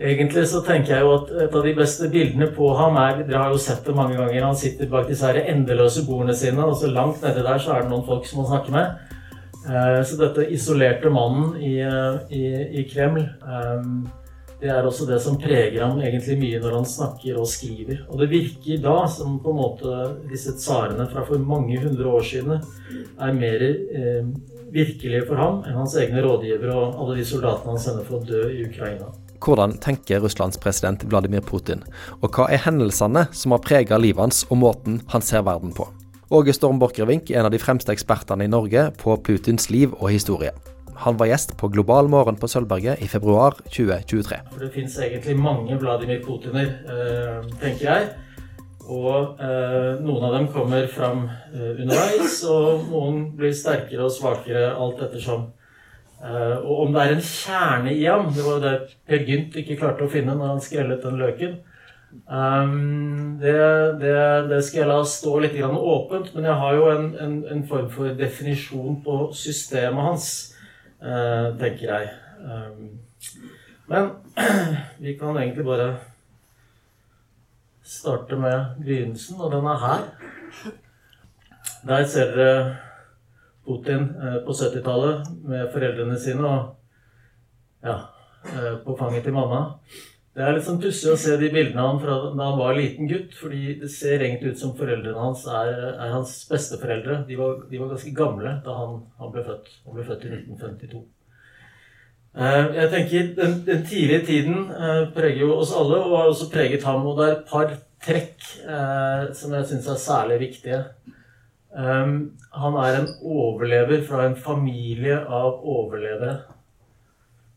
[0.00, 3.42] Egentlig så tenker jeg jo at et av de beste bildene på ham er Dere
[3.44, 4.48] har jo sett det mange ganger.
[4.48, 7.84] Han sitter bak disse her endeløse bordene sine, og så langt nedi der så er
[7.84, 9.12] det noen folk som han snakker med.
[9.62, 12.42] Eh, så dette isolerte mannen i, eh, i,
[12.80, 13.84] i Kreml eh,
[14.62, 18.04] det er også det som preger ham egentlig mye når han snakker og skriver.
[18.08, 22.26] Og det virker da som på en måte disse tsarene fra for mange hundre år
[22.26, 23.64] siden er mer
[24.72, 28.26] virkelige for ham enn hans egne rådgivere og alle de soldatene han sender for å
[28.30, 29.10] dø i Ukraina.
[29.42, 31.80] Hvordan tenker Russlands president Vladimir Putin,
[32.22, 35.88] og hva er hendelsene som har prega livet hans og måten han ser verden på?
[36.32, 40.12] Åge Storm Borchgrevink er en av de fremste ekspertene i Norge på Putins liv og
[40.14, 40.52] historie.
[41.02, 44.38] Han var gjest på Global morgen på Sølvberget i februar 2023.
[44.52, 48.06] For det fins egentlig mange Vladimir Putiner, eh, tenker jeg.
[48.86, 54.70] Og eh, noen av dem kommer fram eh, underveis, og noen blir sterkere og svakere
[54.70, 55.48] alt ettersom.
[56.22, 58.74] Eh, og om det er en kjerne i ham Det var jo det
[59.10, 61.60] Per Gynt ikke klarte å finne når han skrellet den løken.
[62.28, 63.54] Um, det,
[64.02, 64.16] det,
[64.50, 67.88] det, skal jeg la stå litt åpent, men jeg har jo en, en, en form
[67.90, 70.32] for definisjon på systemet hans.
[71.02, 72.10] Eh, tenker jeg.
[72.46, 72.68] Eh,
[73.90, 74.10] men
[75.02, 75.96] vi kan egentlig bare
[77.82, 80.04] starte med begynnelsen, og den er her.
[81.88, 82.76] Der ser dere
[83.66, 86.72] Putin eh, på 70-tallet med foreldrene sine og
[87.82, 87.98] ja,
[88.84, 89.60] på fanget til mamma.
[90.32, 92.76] Det er litt sånn pussig å se de bildene av ham fra da han var
[92.78, 93.34] liten gutt.
[93.36, 97.18] fordi det ser egentlig ut som foreldrene hans er, er hans besteforeldre.
[97.28, 99.68] De var, de var, ganske gamle da han, han, ble født.
[99.84, 101.02] Han ble født i 1952.
[102.32, 106.48] Eh, jeg tenker Den, den tidlige tiden eh, preger jo oss alle, og har også
[106.54, 107.04] preget ham.
[107.06, 110.80] Og det er et par trekk eh, som jeg syns er særlig viktige.
[111.72, 116.34] Han er en overlever fra en familie av overlevere.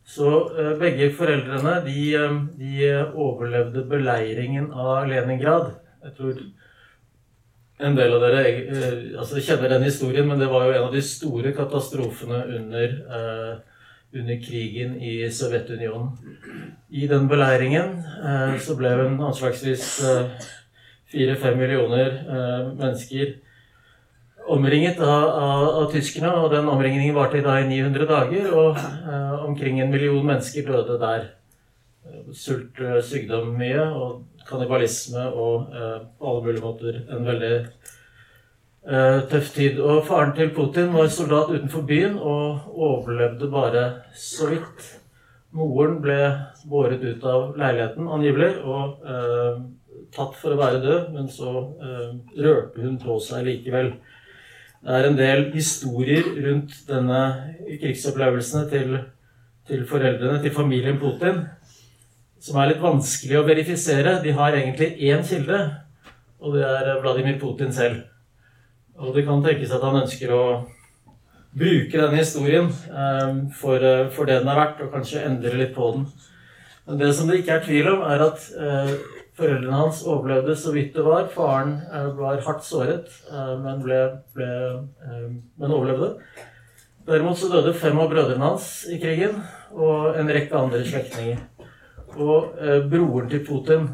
[0.05, 2.73] Så uh, begge foreldrene de, uh, de,
[3.17, 5.73] overlevde beleiringen av Leningrad.
[6.05, 6.43] Jeg tror
[7.85, 10.93] en del av dere uh, altså kjenner den historien, men det var jo en av
[10.93, 12.93] de store katastrofene under,
[14.13, 16.13] under krigen i Sovjetunionen.
[16.93, 17.97] I den beleiringen
[18.61, 19.87] så ble hun anslagsvis
[21.11, 22.13] fire-fem millioner
[22.77, 23.33] mennesker
[24.51, 28.51] omringet av, av, av, tyskerne, og den omringningen varte da i 900 dager.
[28.53, 31.27] Og eh, omkring en million mennesker døde der.
[32.33, 39.23] Sult, eh, sykdom mye, og kannibalisme og eh, på alle mulige måter en veldig eh,
[39.31, 39.79] tøff tid.
[39.81, 44.91] Og faren til Putin var soldat utenfor byen og overlevde bare så vidt.
[45.55, 46.19] Moren ble
[46.67, 49.61] båret ut av leiligheten, angivelig, og eh,
[50.15, 52.09] tatt for å være død, men så eh,
[52.43, 53.93] rørte hun på seg likevel.
[54.85, 57.19] Det er en del historier rundt denne
[57.81, 58.91] krigsopplevelsene til,
[59.65, 61.39] til foreldrene, til familien Putin,
[62.37, 64.19] som er litt vanskelig å verifisere.
[64.21, 65.57] De har egentlig én kilde,
[66.37, 68.03] og det er Vladimir Putin selv.
[69.01, 70.43] Og det kan tenkes at han ønsker å
[71.57, 75.95] bruke denne historien eh, for, for, det den er verdt, og kanskje endre litt på
[75.95, 76.05] den.
[76.85, 78.93] Men det som det ikke er tvil om, er at eh,
[79.35, 81.27] Foreldrene hans overlevde så vidt det var.
[81.33, 83.97] Faren eh, var hardt såret, eh, men, ble,
[84.35, 84.47] ble,
[85.03, 85.25] eh,
[85.59, 86.13] men overlevde.
[87.05, 89.41] Derimot så døde fem av brødrene hans i krigen,
[89.75, 91.43] og en rekke andre slektninger.
[92.15, 92.55] Og
[92.87, 93.89] broren til Putin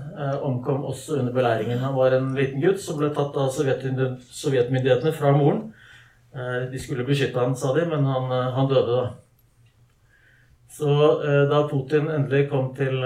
[0.45, 1.79] omkom også under belæringen.
[1.81, 5.63] Han var en liten gutt som ble tatt av sovjetmyndighetene fra moren.
[6.69, 9.07] De skulle beskytte han, sa de, men han, han døde da.
[10.77, 10.93] Så
[11.49, 13.01] da Putin endelig kom til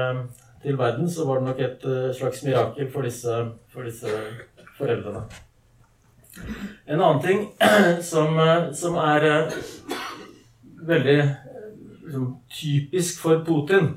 [0.65, 3.37] til verden, så var det nok et uh, slags mirakel for disse,
[3.73, 4.09] for disse,
[4.77, 5.23] foreldrene.
[6.89, 7.45] En annen ting
[8.11, 9.55] som, uh, som er uh,
[10.89, 13.95] veldig liksom, typisk for Putin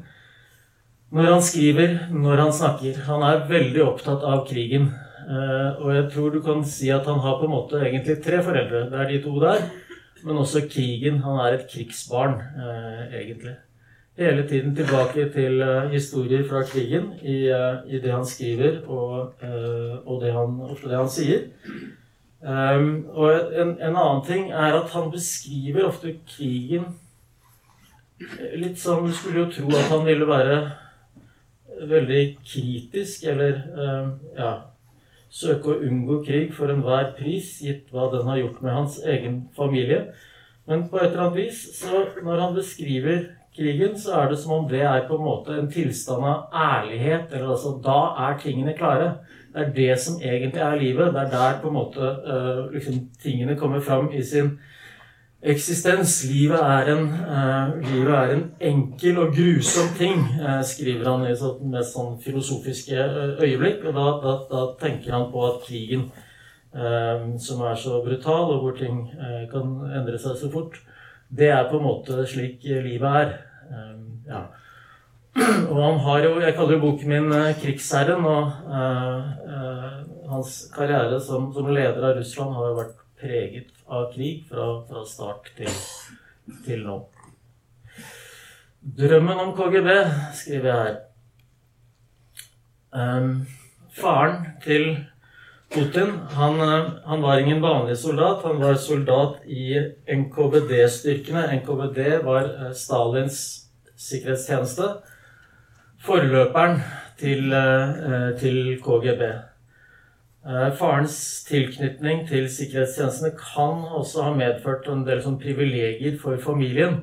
[1.08, 4.90] når han skriver, når han snakker Han er veldig opptatt av krigen.
[5.80, 8.90] og jeg tror du kan si at han har på en måte egentlig tre foreldre.
[8.90, 9.64] Det er de to der,
[10.24, 11.22] men også krigen.
[11.24, 12.36] Han er et krigsbarn,
[13.08, 13.56] egentlig
[14.18, 19.32] hele tiden tilbake til uh, historier fra krigen i, uh, i, det han skriver, og,
[19.42, 21.44] uh, og det han, ofte det han sier.
[22.40, 26.84] Um, og en, en, annen ting er at han beskriver ofte krigen
[28.58, 30.58] litt sånn Du skulle jo tro at han ville være
[31.90, 33.58] veldig kritisk, eller
[34.38, 34.52] ja
[35.30, 39.42] Søke å unngå krig for enhver pris, gitt hva den har gjort med hans egen
[39.56, 40.06] familie.
[40.66, 43.26] Men på et eller annet vis, så når han beskriver
[43.58, 47.32] krigen, så er det som om det er på en måte en tilstand av ærlighet.
[47.32, 49.12] eller altså, Da er tingene klare.
[49.54, 51.14] Det er det som egentlig er livet.
[51.14, 54.58] Det er der på en måte uh, liksom, tingene kommer fram i sin
[55.42, 56.24] eksistens.
[56.30, 61.34] Livet er, en, uh, livet er en enkel og grusom ting, uh, skriver han i
[61.36, 63.08] sånn, mest sånn filosofiske
[63.40, 63.84] øyeblikk.
[63.88, 66.10] Og da, da, da, tenker han på at krigen,
[67.40, 68.98] som er så brutal, og hvor ting
[69.50, 70.76] kan endre seg så fort,
[71.32, 73.32] det er på en måte slik livet er.
[74.28, 74.42] Ja.
[75.38, 78.26] Og han har jo Jeg kaller jo boken min 'Krigsherren'.
[78.26, 78.52] Og
[80.28, 85.04] hans karriere som, som leder av Russland har jo vært preget av krig fra, fra
[85.08, 85.70] start til,
[86.66, 86.98] til, nå.
[88.98, 89.88] Drømmen om KGB,
[90.38, 90.98] skriver jeg her.
[92.88, 93.32] Um,
[93.92, 94.86] faren til
[95.68, 96.60] Putin han,
[97.04, 98.44] han, var ingen vanlig soldat.
[98.46, 99.74] Han var soldat i
[100.08, 101.42] NKVD-styrkene.
[101.58, 103.57] NKVD var eh, Stalins
[103.98, 104.88] sikkerhetstjeneste.
[106.06, 106.80] Forløperen
[107.18, 109.22] til, eh, til KGB.
[110.48, 117.02] Eh, farens tilknytning til sikkerhetstjenestene kan også ha medført en del sånn privilegier for familien.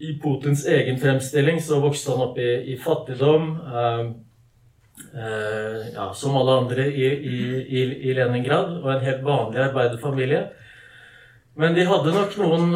[0.00, 3.56] I Putins egen fremstilling så vokste han opp i, i fattigdom.
[5.14, 10.42] Eh, ja, som alle andre i, i, i, Leningrad, og en helt vanlig arbeiderfamilie.
[11.60, 12.70] Men de hadde nok noen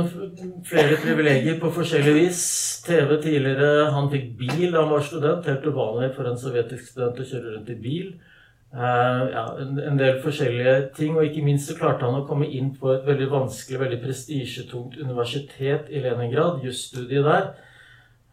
[0.69, 2.41] flere privilegier på forskjellig vis.
[2.85, 5.47] TV tidligere, Han fikk bil da han var student.
[5.49, 8.11] Helt uvanlig for en sovjetisk student å kjøre rundt i bil.
[8.75, 11.15] Uh, ja, en, en, del forskjellige ting.
[11.17, 14.99] Og ikke minst så klarte han å komme inn på et veldig vanskelig, veldig prestisjetungt
[15.01, 17.47] universitet i Leningrad, jusstudiet der.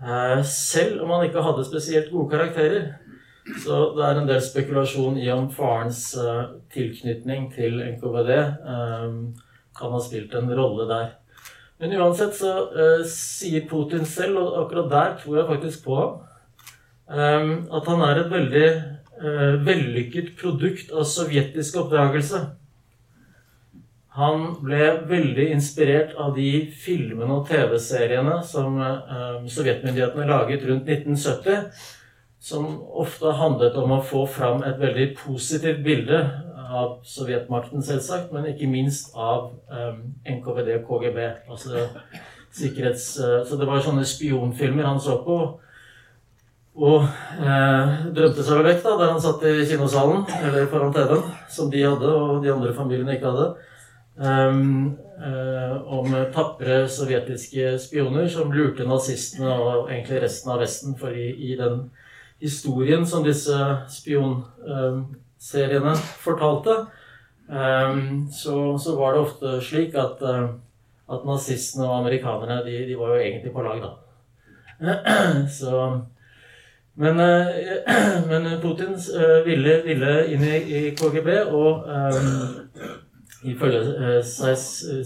[0.01, 2.89] Uh, selv om han ikke hadde spesielt gode karakterer.
[3.63, 8.35] Så det er en del spekulasjon i om farens uh, tilknytning til NKVD
[9.81, 11.11] kan ha spilt en rolle der.
[11.81, 12.53] Men uansett så
[13.09, 16.19] sier Putin selv, og akkurat der tror jeg faktisk på ham,
[17.73, 18.67] at han er et veldig
[19.21, 22.43] uh, vellykket produkt av sovjetisk oppdragelse.
[24.19, 31.69] Han ble veldig inspirert av de filmene og TV-seriene som uh, sovjetmyndighetene laget rundt 1970,
[32.41, 32.67] som
[32.97, 36.23] ofte handlet om å få fram et veldig positivt bilde
[36.71, 41.19] av sovjetmakten, selvsagt, men ikke minst av um, NKVD og KGB.
[41.51, 41.87] Altså
[42.55, 43.13] sikkerhets...
[43.19, 45.41] Uh, så det var sånne spionfilmer han så på.
[46.71, 51.25] Og eh, drømte seg vel vekk da, der han satt i kinosalen, eller foran TV-en,
[51.51, 53.47] som de hadde, og de andre familiene ikke hadde.
[54.21, 60.95] Um, eh, om tapre sovjetiske spioner som lurte nazistene og egentlig resten av Vesten.
[60.99, 61.89] For i, i den
[62.39, 63.59] historien som disse
[63.91, 64.39] spion...
[64.63, 65.03] um,
[66.21, 66.77] fortalte,
[67.49, 70.49] um, så, så, var det ofte slik at, uh,
[71.11, 73.93] at nazistene og amerikanerne de, de, var jo egentlig på lag, da.
[75.59, 76.01] så
[76.93, 77.45] men, eh,
[78.29, 82.81] men Putin eh, ville, ville, inn i KGB, og um,
[83.47, 84.57] ifølge seg,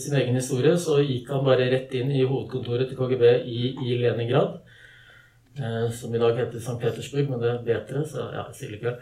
[0.01, 3.99] sin egen historie så gikk han bare rett inn i hovedkontoret til KGB i, i
[4.01, 4.57] Leningrad.
[5.55, 6.75] Uh, som i dag heter St.
[6.81, 8.97] Petersburg, men det vet dere, så ja, jeg sier ikke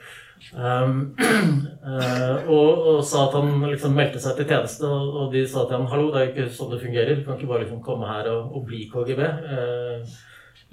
[0.51, 5.45] Um, uh, og, og, sa at han liksom meldte seg til tjeneste, og, og, de
[5.47, 7.15] sa til ham hallo, det er jo ikke sånn det fungerer.
[7.15, 9.23] Du kan ikke bare liksom komme her og, og bli KGB.
[9.23, 10.17] Uh,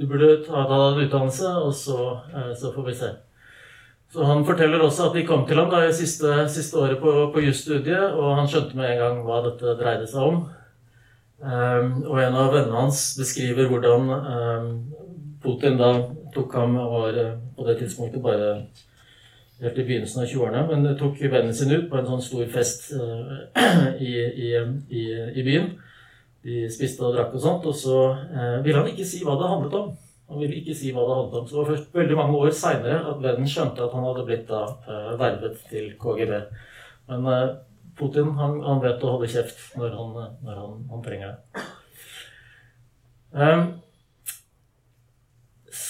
[0.00, 1.98] du burde ta deg utdannelse, og så,
[2.32, 3.10] eh, så, får vi se.
[4.12, 7.12] Så Han forteller også at de kom til ham da i siste, siste året på,
[7.34, 10.40] på jusstudiet, og han skjønte med en gang hva dette dreide seg om.
[11.40, 14.72] Um, og en av vennene hans beskriver hvordan um,
[15.40, 15.90] Putin da
[16.34, 18.50] tok ham var eh, på det tidspunktet bare
[19.60, 22.90] helt i begynnelsen av 20-årene, men tok vennen sin ut på en sånn stor fest
[22.96, 23.42] uh,
[24.08, 24.52] i, i,
[24.88, 25.02] i,
[25.36, 25.74] i byen.
[26.44, 27.66] De spiste og drakk og sånt.
[27.68, 27.96] Og så
[28.32, 29.90] eh, ville han ikke si hva det handlet om.
[30.30, 31.48] Han ville ikke si hva det handlet om.
[31.48, 34.46] Så det var først veldig mange år seinere at vennen skjønte at han hadde blitt
[34.48, 36.38] da eh, vervet til KGB.
[37.10, 37.50] Men eh,
[38.00, 40.16] Putin han, han, vet å holde kjeft når han,
[40.46, 41.66] når han, han trenger det.
[43.30, 43.66] Um,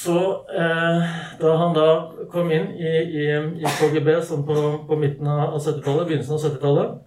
[0.01, 0.17] så
[0.57, 1.89] eh, da han da
[2.33, 3.25] kom inn i, i,
[3.61, 4.57] i KGB sånn på,
[4.89, 6.99] på midten av 70-tallet, begynnelsen av 70-tallet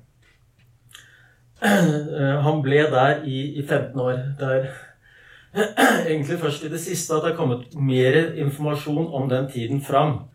[2.14, 4.18] Eh, han ble der i, i 15 år.
[4.40, 4.66] Det er
[6.12, 10.26] egentlig først i det siste at det er kommet mer informasjon om den tiden fram.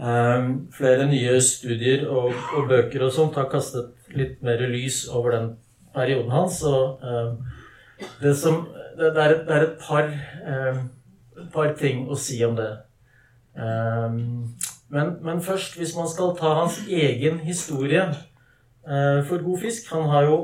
[0.00, 5.34] Um, flere nye studier og, og, bøker og sånt har kastet litt mer lys over
[5.34, 5.50] den
[5.96, 6.62] perioden hans.
[6.62, 7.34] Og um,
[8.22, 8.62] det, som,
[8.94, 10.14] det, det, er, det, er, et par,
[11.52, 12.70] par, ting å si om det.
[13.54, 18.04] Men, men, først, hvis man skal ta hans egen historie
[18.86, 20.36] Eh, for god fisk han har jo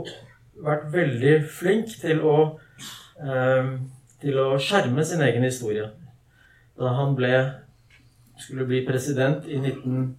[0.64, 2.36] vært veldig flink til å,
[3.16, 3.70] eh,
[4.20, 5.88] til å skjerme sin egen historie.
[6.78, 7.32] Da han ble,
[8.38, 10.16] skulle bli president i 19...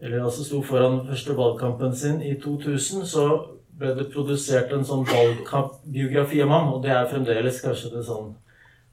[0.00, 3.22] Eller altså sto foran første valgkampen sin i 2000, så
[3.78, 8.34] ble det produsert en sånn valgkampbiografi om ham, og det er fremdeles kanskje det sånn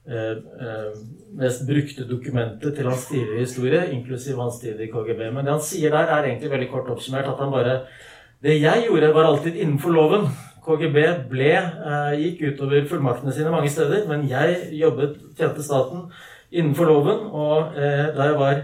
[0.04, 5.22] mest brukte dokumentet til hans tidligere historie, inklusiv hans tid i KGB.
[5.32, 7.78] Men det han sier der, er egentlig veldig kort oppsummert at han bare
[8.44, 10.26] Det jeg gjorde, var alltid innenfor loven.
[10.64, 16.06] KGB ble, eh, gikk utover fullmaktene sine mange steder, men jeg jobbet, tjente staten
[16.52, 17.24] innenfor loven.
[17.32, 18.60] Og eh, da jeg var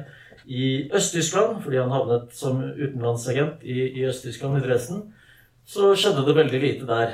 [0.46, 5.02] i Øst-Tyskland, fordi han havnet som utenlandsagent i, i Øst-Tyskland, i Dresden,
[5.70, 7.12] så skjedde det veldig lite der.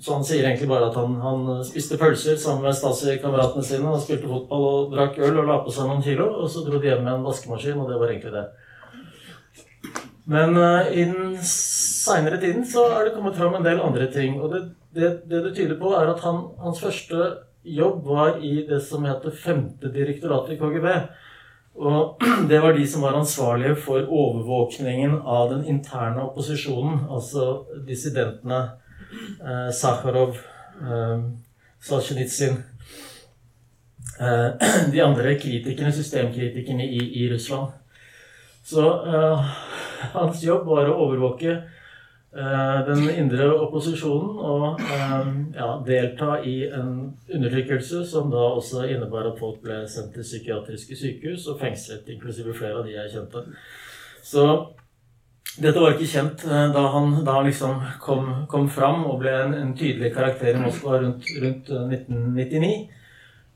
[0.00, 4.00] Så han sier egentlig bare at han, han spiste pølser sammen med Stasi-kameratene sine og
[4.00, 6.88] spilte fotball og drakk øl og la på seg noen kilo, og så dro de
[6.88, 8.46] hjem med en vaskemaskin, og det var egentlig det.
[10.32, 14.40] Men uh, i den seinere tiden så er det kommet fram en del andre ting.
[14.40, 14.62] Og det
[14.94, 17.30] det, det, det tyder på, er at han, hans første
[17.64, 20.90] jobb var i det som heter femte direktorat i KGB.
[21.74, 28.60] Og det var de som var ansvarlige for overvåkningen av den interne opposisjonen, altså dissidentene
[29.42, 30.38] eh, Sakharov,
[30.82, 31.24] eh,
[31.82, 32.60] Solzjenitsyn
[34.20, 34.50] eh,
[34.92, 37.72] De andre kritikerne, systemkritikerne i, i Russland.
[38.64, 39.54] Så eh,
[40.16, 41.58] hans jobb var å overvåke
[42.34, 46.94] den indre opposisjonen og eh, ja, delta i en
[47.30, 52.56] undertrykkelse som da også innebar at folk ble sendt til psykiatriske sykehus og fengslet, inklusive
[52.58, 53.44] flere av de jeg kjente.
[54.26, 54.48] Så
[55.54, 59.38] dette var ikke kjent eh, da han, da han liksom kom, kom, fram og ble
[59.44, 62.76] en, en, tydelig karakter i Moskva rundt, rundt 1999.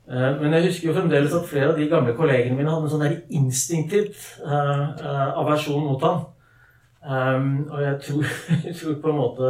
[0.09, 3.43] Men jeg husker jo fremdeles at flere av de gamle kollegene mine hadde en sånn
[3.43, 6.23] instinktivt aversjon mot ham.
[6.99, 8.31] Um, og jeg tror,
[8.67, 9.49] jeg tror, på en måte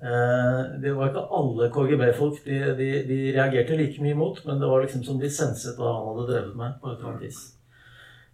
[0.00, 4.70] uh, Det var ikke alle KGB-folk de, de, de, reagerte like mye mot, men det
[4.70, 6.78] var liksom som de senset hva han hadde drevet med.
[6.80, 7.42] på et eller annet vis.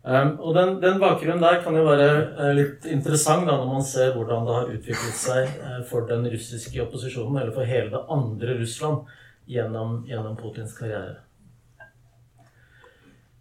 [0.07, 3.83] Um, og den, den, bakgrunnen der kan jo være uh, litt interessant da, når man
[3.85, 8.05] ser hvordan det har utviklet seg uh, for den russiske opposisjonen, eller for hele det
[8.07, 9.11] andre Russland,
[9.51, 11.19] gjennom, gjennom Putins karriere.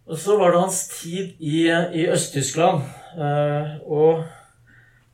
[0.07, 2.81] Og så var det hans tid i, i Øst-Tyskland.
[3.85, 4.23] og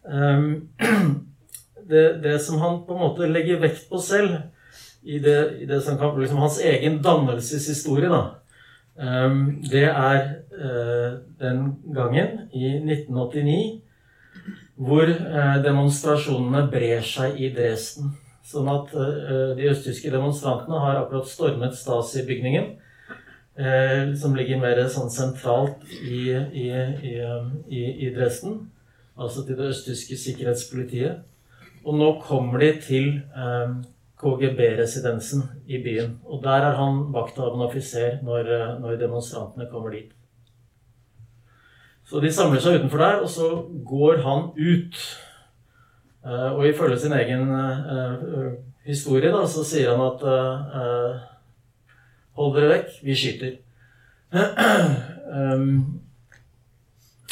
[1.90, 4.36] det, det, som han på en måte legger vekt på selv,
[5.04, 8.22] i det, i det som kan liksom hans egen dannelseshistorie, da,
[9.00, 10.20] ehm, det er
[10.56, 13.82] eh, den gangen, i 1989,
[14.76, 18.14] hvor eh, demonstrasjonene brer seg i Dresden.
[18.44, 22.74] Sånn at uh, de østtyske demonstrantene har akkurat stormet Stasi-bygningen.
[24.20, 28.58] Som ligger mer sånn sentralt i, i, i, i Dresden
[29.20, 31.22] altså til det østtyske sikkerhetspolitiet.
[31.86, 33.76] Og nå kommer de til eh,
[34.24, 36.20] KGB-residensen i byen.
[36.26, 40.12] Og der er han vakthavende offiser når, eh, når, demonstrantene kommer dit.
[42.06, 43.50] Så de samler seg utenfor der, og så
[43.86, 45.02] går han ut.
[46.26, 48.54] Eh, og ifølge sin egen eh,
[48.86, 51.30] historie da, så sier han at eh,
[52.34, 53.52] Hold dere vekk, vi skyter.
[55.38, 56.02] um,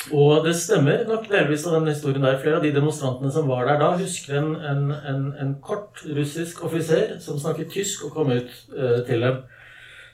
[0.09, 2.39] Og det stemmer nok delvis av den historien der.
[2.41, 6.63] Flere av de demonstrantene som var der da, husker en, en, en, en kort russisk
[6.65, 9.43] offiser som snakket tysk, og kom ut uh, til dem.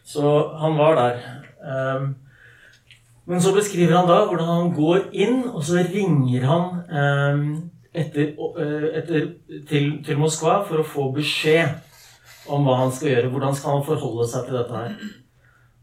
[0.07, 1.21] Så han var der.
[1.63, 2.15] Um,
[3.27, 7.47] men så beskriver han da hvordan han går inn, og så ringer han um,
[7.95, 9.31] etter, uh, etter,
[9.71, 13.31] til, til Moskva for å få beskjed om hva han skal gjøre.
[13.31, 14.99] Hvordan skal han forholde seg til dette her.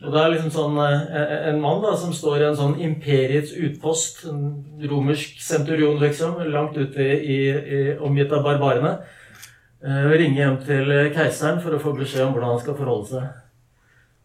[0.04, 3.54] Og det er liksom sånn eh, En mann da, som står i en sånn imperiets
[3.56, 4.42] utpost, en
[4.90, 8.98] romersk senturion, liksom, langt ute i, i, omgitt av barbarene,
[9.84, 13.40] eh, ringer hjem til keiseren for å få beskjed om hvordan han skal forholde seg.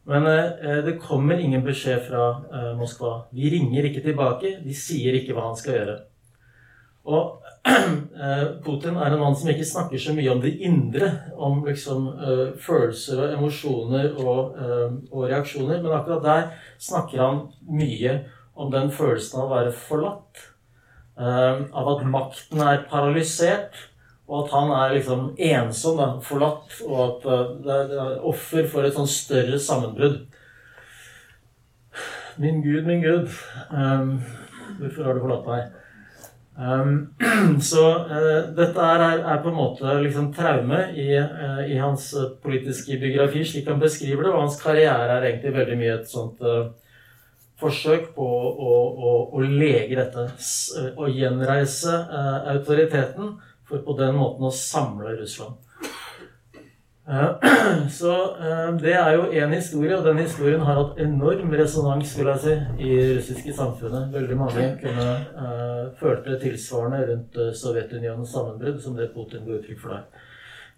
[0.09, 3.15] Men eh, det kommer ingen beskjed fra eh, Moskva.
[3.31, 4.57] De ringer ikke tilbake.
[4.65, 5.99] De sier ikke hva han skal gjøre.
[7.09, 7.38] Og Eh,
[8.63, 12.45] Putin er en mann som ikke snakker så mye om det indre, om liksom uh,
[12.59, 16.47] følelser og emosjoner og, uh, og, reaksjoner, men akkurat der
[16.79, 18.15] snakker han mye
[18.59, 20.45] om den følelsen av å være forlatt.
[21.19, 23.75] Uh, av at makten er paralysert,
[24.29, 27.23] og at han er liksom ensom, da, forlatt, og at
[27.65, 30.21] det er, er offer for et sånn større sammenbrudd.
[32.39, 33.25] Min Gud, min Gud,
[34.77, 35.78] hvorfor har du forlatt meg?
[36.59, 37.15] Um,
[37.61, 42.33] så uh, dette er, er, på en måte liksom traume i, uh, i, hans eh,
[42.43, 44.33] politiske biografi, slik han beskriver det.
[44.33, 46.43] Og hans karriere er egentlig veldig mye et sånt
[47.59, 50.27] forsøk på å, å, å lege dette.
[50.95, 51.95] Å gjenreise
[52.53, 53.33] autoriteten
[53.67, 55.57] for på den måten å samle Russland.
[57.99, 58.13] Så
[58.81, 62.55] det er jo én historie, og den historien har hatt enorm resonans vil jeg si,
[62.85, 64.11] i det russiske samfunnet.
[64.13, 69.95] Veldig mange kunne uh, følte tilsvarende rundt Sovjetunionens sammenbrudd, som det Putin ga uttrykk for
[69.95, 70.27] der.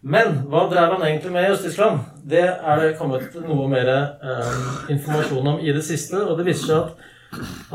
[0.01, 1.99] Men hva drev han egentlig med i Øst-Tyskland?
[2.29, 3.89] Det er det kommet noe mer
[4.23, 6.23] uh, informasjon om i det siste.
[6.25, 7.09] Og det viser seg at,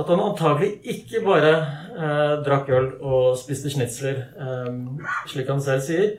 [0.02, 1.52] at han antagelig ikke bare
[1.96, 4.66] eh, drakk øl og spiste schnitzler, eh,
[5.30, 6.10] slik han selv sier.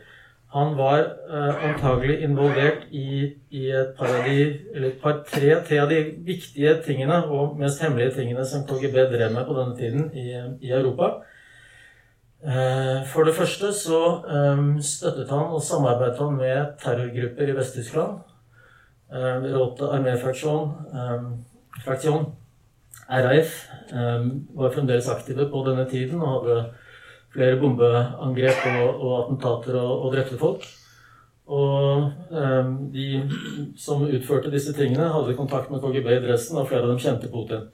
[0.55, 4.37] Han var eh, antagelig involvert i, i, et par av de
[4.73, 8.95] eller et par, tre, tre av de viktige tingene og mest hemmelige tingene som KGB
[9.11, 10.29] drev med på denne tiden i,
[10.63, 11.17] i Europa.
[12.47, 13.99] Eh, for det første så
[14.29, 18.19] ehm, støttet han og samarbeidet han med terrorgrupper i Vest-Tyskland.
[19.11, 21.31] Eh, Råte arméfraksjon, ehm,
[21.83, 22.29] fraksjon,
[23.09, 23.55] RAF,
[23.91, 26.59] ehm, var fremdeles aktive på denne tiden og hadde
[27.37, 30.67] flere bombeangrep og, og attentater og, og, drepte folk.
[31.47, 32.09] Og
[32.91, 33.21] de
[33.79, 37.29] som utførte disse tingene, hadde kontakt med KGB i Dresden, og flere av dem kjente
[37.31, 37.69] Putin.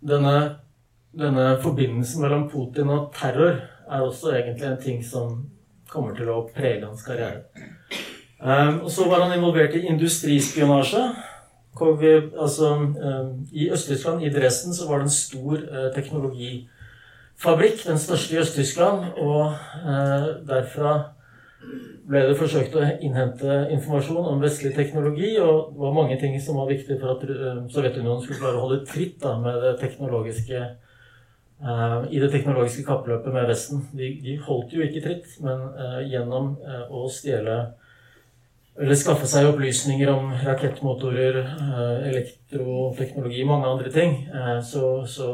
[0.00, 0.36] Denne
[1.18, 5.36] denne forbindelsen mellom Putin og terror er også egentlig en ting som
[5.90, 7.44] kommer til å prege hans karriere.
[8.40, 11.04] Um, og så var han involvert i industrispionasje.
[11.80, 15.88] Altså, um, I Øst-Tyskland, i Dresden, så var det en stor uh,
[17.34, 17.86] teknologifabrikk.
[17.86, 19.04] Den største i Øst-Tyskland.
[19.18, 19.52] Og
[19.86, 20.94] uh, derfra
[22.04, 25.36] ble det forsøkt å innhente informasjon om vestlig teknologi.
[25.40, 28.66] Og det var mange ting som var viktig for at uh, Sovjetunionen skulle klare å
[28.66, 30.64] holde tritt da, med det teknologiske
[31.64, 33.88] Eh, i det teknologiske kappløpet med Vesten.
[33.96, 37.54] De, de holdt jo ikke tritt, men uh, gjennom uh, å stjele
[38.80, 41.36] eller skaffe seg opplysninger om rakettmotorer,
[42.10, 44.16] elektroteknologi, mange andre ting,
[44.66, 45.28] så, så,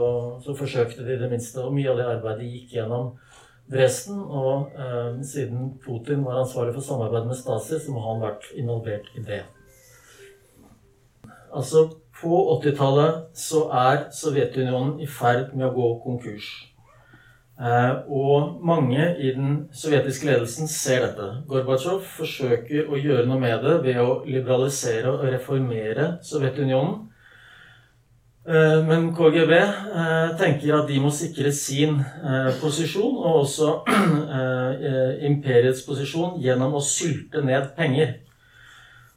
[0.45, 1.63] så, forsøkte de det minste.
[1.65, 3.15] Og mye av det arbeidet gikk gjennom
[3.73, 4.21] Dresden.
[4.21, 4.77] Og
[5.25, 9.25] siden Putin var ansvarlig for samarbeidet med Stasi, så må han ha vært involvert i
[9.25, 9.41] det.
[11.49, 11.89] Altså
[12.21, 16.51] på 80-tallet så er Sovjetunionen i ferd med å gå konkurs.
[17.61, 21.27] Eh, og mange i den sovjetiske ledelsen ser dette.
[21.49, 26.97] Gorbatsjov forsøker å gjøre noe med det ved å liberalisere og reformere Sovjetunionen.
[28.49, 32.01] Eh, men KGB eh, tenker at de må sikre sin
[32.65, 33.77] posisjon, og også
[35.31, 38.23] imperiets posisjon, gjennom å sylte ned penger.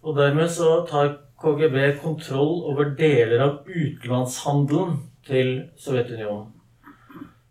[0.03, 6.49] Og dermed så tar KGB kontroll over deler av utenlandshandelen til Sovjetunionen.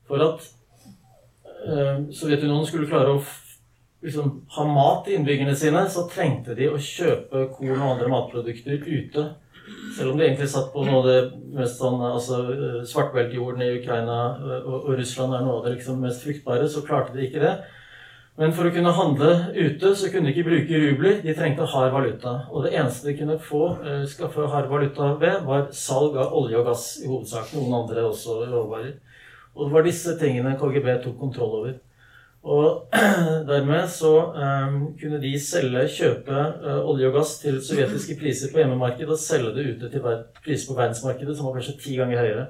[0.04, 0.52] For at
[1.62, 3.22] Sovjetunionen skulle klare å
[4.02, 8.82] liksom, ha mat til innbyggerne sine, så trengte de å kjøpe korn og andre matprodukter
[8.86, 9.28] ute.
[9.96, 11.18] Selv om de egentlig satt på noe av det
[11.54, 15.76] mest sånn, altså eh, Svartbeltjorden i Ukraina eh, og, og Russland er noe av det
[15.76, 17.52] liksom mest fruktbare, så klarte de ikke det.
[18.40, 21.18] Men for å kunne handle ute så kunne de ikke bruke rubler.
[21.20, 22.32] De trengte hard valuta.
[22.48, 23.66] Og det eneste de kunne få
[24.08, 27.52] skaffe hard valuta ved, var salg av olje og gass i hovedsak.
[27.52, 28.94] Noen andre også råvarer.
[29.54, 31.74] Og det var disse tingene KGB tok kontroll over.
[32.42, 32.94] Og
[33.50, 38.62] dermed så um, kunne de selge, kjøpe uh, olje og gass til sovjetiske priser på
[38.62, 40.08] hjemmemarkedet og selge det ute til
[40.42, 42.48] priser på verdensmarkedet som var kanskje ti ganger høyere.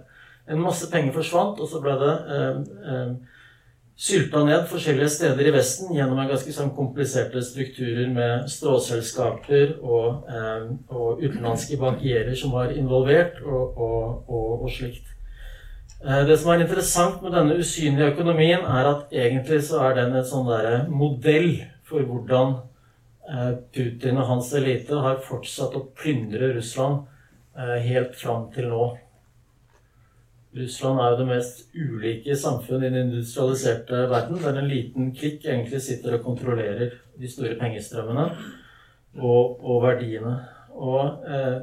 [0.51, 3.13] En masse penger forsvant, og så ble det um, um,
[3.97, 10.25] sylta ned forskjellige steder i Vesten gjennom en ganske sånn kompliserte strukturer med stråselskaper og,
[10.33, 15.07] eh, og utenlandske bankierer som var involvert, og, og, og slikt.
[16.03, 20.17] Eh, det som er interessant med denne usynlige økonomien, er at egentlig så er den
[20.19, 21.53] en sånn der modell
[21.87, 22.57] for hvordan
[23.31, 27.05] eh, Putin og hans elite har fortsatt å plyndre Russland
[27.55, 28.89] eh, helt fram til nå.
[30.59, 35.47] Russland er jo det mest ulike samfunn i den industrialiserte verden, der en liten klikk
[35.47, 38.27] egentlig sitter og kontrollerer de store pengestrømmene
[39.23, 40.35] og, og verdiene.
[40.75, 41.57] Og eh,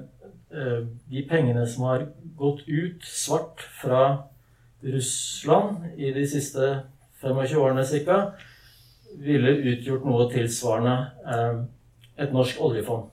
[0.56, 2.08] eh, de pengene som har
[2.40, 4.29] gått ut svart fra
[4.84, 6.70] Russland i de siste
[7.22, 8.20] 25 årene ca.,
[9.20, 10.96] ville utgjort noe tilsvarende
[11.34, 11.62] eh,
[12.24, 13.10] et norsk oljefond.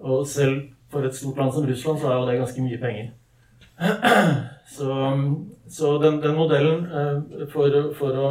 [0.00, 3.10] Og selv for et stort land som Russland så er jo det ganske mye penger.
[4.70, 4.86] Så,
[5.66, 8.28] så den, den, modellen eh, for, for, å,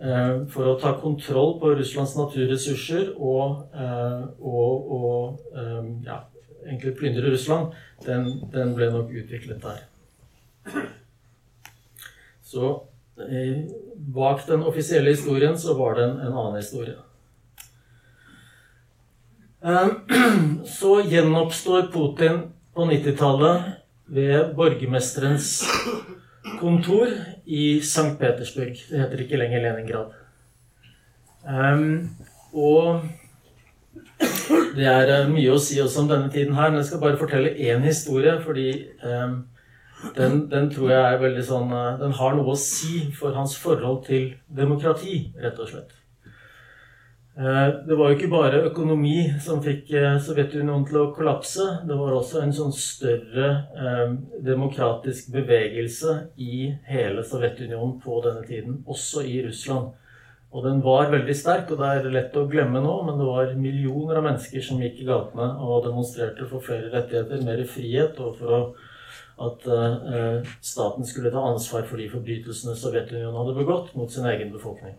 [0.00, 3.66] eh, for, å, ta kontroll på Russlands naturressurser og,
[4.40, 6.22] og, og ja,
[6.64, 9.84] egentlig plyndre Russland, den, den, ble nok utviklet der.
[12.48, 12.70] Så
[14.14, 16.96] bak den offisielle historien så var det en, en annen historie.
[20.78, 22.40] Så gjenoppstår Putin
[22.74, 23.62] på 90-tallet
[24.06, 25.64] ved borgermesterens
[26.60, 27.10] kontor
[27.44, 28.14] i St.
[28.20, 28.78] Petersburg.
[28.90, 30.14] Det heter ikke lenger Leningrad.
[31.48, 32.10] Um,
[32.52, 33.02] og
[34.76, 37.20] det er eh, mye å si også om denne tiden her, men jeg skal bare
[37.20, 38.70] fortelle én historie, fordi
[39.04, 39.36] eh,
[40.16, 43.56] den, den, tror jeg er veldig sånn eh, Den har noe å si for hans
[43.58, 45.94] forhold til demokrati, rett og slett.
[47.38, 51.66] Eh, det var jo ikke bare økonomi som fikk eh, Sovjetunionen til å kollapse.
[51.88, 53.50] Det var også en sånn større
[54.46, 59.96] demokratisk bevegelse i hele Sovjetunionen på denne tiden, også i Russland.
[60.48, 63.50] Og den var veldig sterk, og det er lett å glemme nå, men det var
[63.58, 68.38] millioner av mennesker som gikk i gatene og demonstrerte for flere rettigheter, mer frihet, og
[68.38, 68.60] for å,
[69.38, 74.50] at uh, staten skulle ta ansvar for de forbrytelsene Sovjetunionen hadde begått mot sin egen
[74.54, 74.96] befolkning.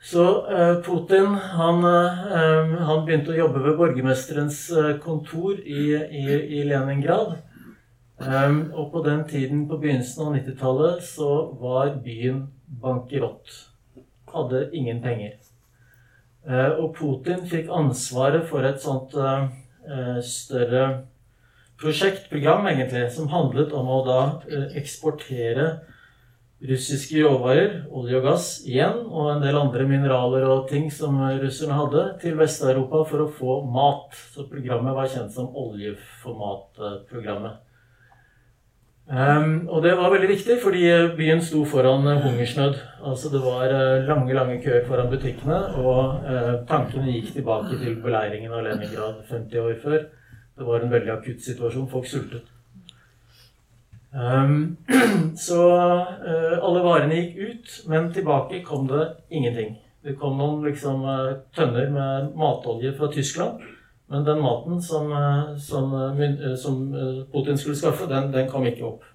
[0.00, 4.62] Så uh, Putin han, uh, han, begynte å jobbe ved borgermesterens
[5.04, 6.24] kontor i, i,
[6.60, 7.36] i Leningrad.
[8.20, 11.28] og på den tiden, på begynnelsen av 90-tallet, så
[11.60, 12.42] var byen
[12.82, 13.48] bankerott.
[14.28, 15.38] Hadde ingen penger.
[16.76, 19.16] og Putin fikk ansvaret for et sånt
[20.20, 20.84] større
[21.80, 24.20] prosjekt, program egentlig, som handlet om å da
[24.78, 25.66] eksportere
[26.60, 31.78] russiske råvarer, olje og gass igjen, og en del andre mineraler og ting som russerne
[31.78, 34.12] hadde, til Vest-Europa for å få mat.
[34.34, 37.66] Så programmet var kjent som oljeformatprogrammet.
[39.10, 40.84] Um, og det var veldig viktig, fordi
[41.16, 42.76] byen sto foran hungersnød.
[43.08, 43.72] Altså det var
[44.06, 49.64] lange lange køer foran butikkene, og uh, tankene gikk tilbake til beleiringen av Leningrad 50
[49.64, 50.00] år før.
[50.60, 51.86] Det var en veldig akutt situasjon.
[51.88, 52.48] Folk sultet.
[54.12, 54.76] Um,
[55.46, 59.78] så uh, alle varene gikk ut, men tilbake kom det ingenting.
[60.04, 63.62] Det kom noen liksom, uh, tønner med matolje fra Tyskland.
[64.12, 65.96] Men den maten som, uh, som,
[66.60, 66.82] som
[67.32, 69.08] Putin skulle skaffe, den, den, kom ikke opp.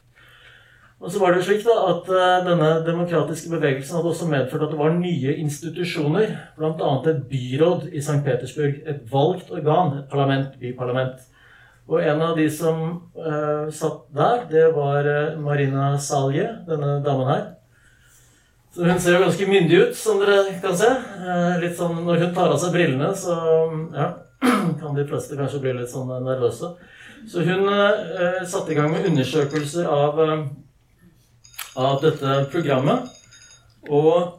[0.98, 2.10] Og så var det slik da, at
[2.48, 6.34] Denne demokratiske bevegelsen hadde også medført at det var nye institusjoner.
[6.58, 6.92] Bl.a.
[7.12, 8.24] et byråd i St.
[8.26, 8.82] Petersburg.
[8.90, 10.00] Et valgt organ.
[10.00, 11.22] Et parlament, byparlament
[11.86, 12.80] og en av de som
[13.14, 17.44] uh, satt der, det var uh, Marina Salje, denne damen her.
[18.74, 20.90] Så hun ser jo ganske myndig ut, som dere kan se.
[21.22, 23.38] Uh, litt sånn, Når hun tar av seg brillene, så
[23.94, 24.10] ja,
[24.82, 26.74] kan de fleste kanskje bli litt sånn nervøse.
[27.30, 27.70] Så hun
[28.46, 30.20] satte i gang med undersøkelser av,
[31.82, 33.08] av dette programmet.
[33.90, 34.36] Og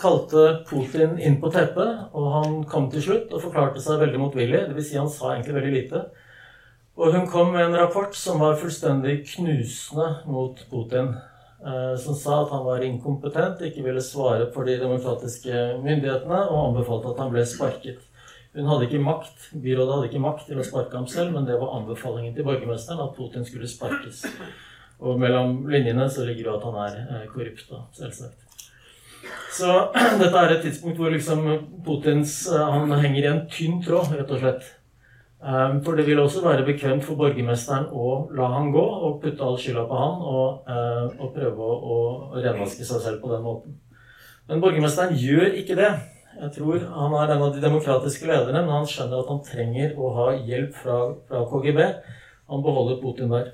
[0.00, 4.64] kalte Putin inn på teppet, og han kom til slutt og forklarte seg veldig motvillig.
[4.70, 4.88] Dvs.
[4.88, 6.04] Si han sa egentlig veldig lite.
[7.00, 11.14] Og hun kom med en rapport som var fullstendig knusende mot Putin.
[11.60, 16.70] Eh, som sa at han var inkompetent, ikke ville svare for de demokratiske myndighetene, og
[16.70, 18.06] anbefalte at han ble sparket.
[18.56, 21.60] Hun hadde ikke makt, Byrådet hadde ikke makt til å sparke ham selv, men det
[21.60, 24.24] var anbefalingen til borgermesteren at Putin skulle sparkes.
[25.00, 28.49] Og mellom linjene så ligger det at han er eh, korrupt, da, selvsagt.
[29.52, 29.72] Så
[30.20, 31.46] dette er et tidspunkt hvor liksom
[31.84, 34.68] Putins eh, Han henger i en tynn tråd, rett og slett.
[35.40, 39.44] Ehm, for det vil også være bekvemt for borgermesteren å la han gå og putte
[39.44, 43.46] all skylda på han og, eh, og prøve å, å renvaske seg selv på den
[43.46, 43.78] måten.
[44.50, 45.92] Men borgermesteren gjør ikke det.
[46.40, 49.96] Jeg tror Han er en av de demokratiske lederne, men han skjønner at han trenger
[49.98, 51.80] å ha hjelp fra, fra KGB.
[52.50, 53.50] Han beholder Putin der.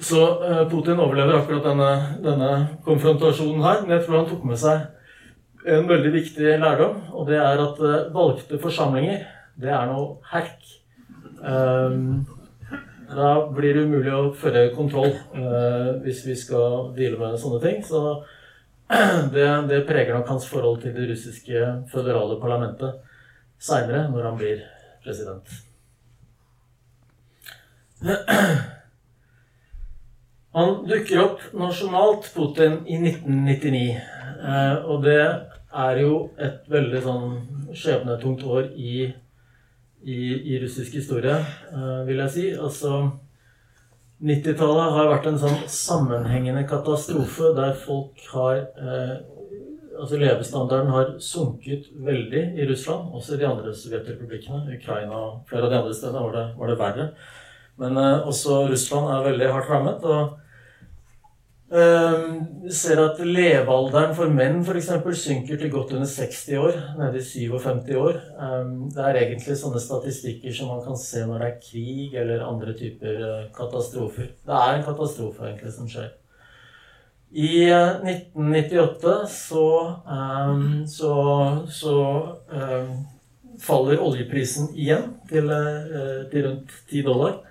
[0.00, 1.90] Så eh, Putin overlever akkurat denne,
[2.22, 2.50] denne,
[2.86, 3.82] konfrontasjonen her.
[3.82, 7.00] Men jeg tror han tok med seg en veldig viktig lærdom.
[7.18, 9.26] Og det er at eh, valgte forsamlinger,
[9.58, 10.74] det er noe herk.
[11.38, 12.26] Um,
[13.08, 15.12] da blir det umulig å føre kontroll
[16.02, 17.78] hvis vi skal deale med sånne ting.
[17.86, 18.02] Så
[19.34, 22.98] det, det, preger nok hans forhold til det russiske føderale parlamentet
[23.58, 24.66] seinere, når han blir
[25.02, 25.54] president.
[30.58, 34.00] Han dukker opp nasjonalt, Putin, i 1999.
[34.42, 37.36] Eh, og det er jo et veldig sånn
[37.78, 39.04] skjebnetungt år i,
[40.02, 41.36] i, i russisk historie,
[41.70, 42.46] eh, vil jeg si.
[42.58, 43.04] Altså
[44.18, 49.18] 90-tallet har vært en sånn sammenhengende katastrofe der folk har eh,
[49.98, 54.76] Altså levestandarden har sunket veldig i Russland, også i de andre sovjetrepublikkene.
[54.76, 57.06] Ukraina og flere av de andre stedene var det, var det verre.
[57.82, 60.06] Men eh, også Russland er veldig hardt rammet.
[60.06, 60.36] og
[61.68, 66.78] vi ser at levealderen for menn for eksempel, synker til godt under 60 år.
[66.96, 68.16] Nede i 57 år.
[68.40, 72.46] Ehm, det er egentlig sånne statistikker som man kan se når det er krig eller
[72.46, 74.32] andre typer eh, katastrofer.
[74.48, 76.08] Det er en katastrofe egentlig som skjer.
[77.36, 79.68] I 1998 eh, så,
[80.08, 81.14] um, så,
[81.68, 81.96] så
[82.48, 82.94] um,
[83.60, 87.42] faller oljeprisen igjen til, uh, til rundt 10 dollar.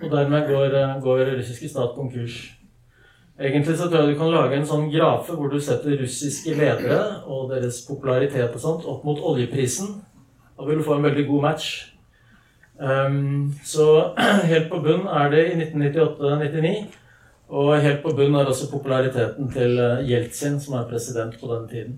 [0.00, 2.46] Og dermed går, går russiske stat konkurs.
[3.38, 6.98] Egentlig så tror jeg du kan lage en sånn grafe hvor du setter russiske ledere
[7.30, 10.00] og deres popularitet og sånt opp mot oljeprisen.
[10.58, 11.68] Da vil du få en veldig god match.
[12.78, 14.14] Um, så
[14.50, 16.74] helt på bunn er det i 1998-99.
[17.48, 21.68] Og helt på bunn er også populariteten til eh, Jeltsin, som er president på den
[21.70, 21.94] tiden.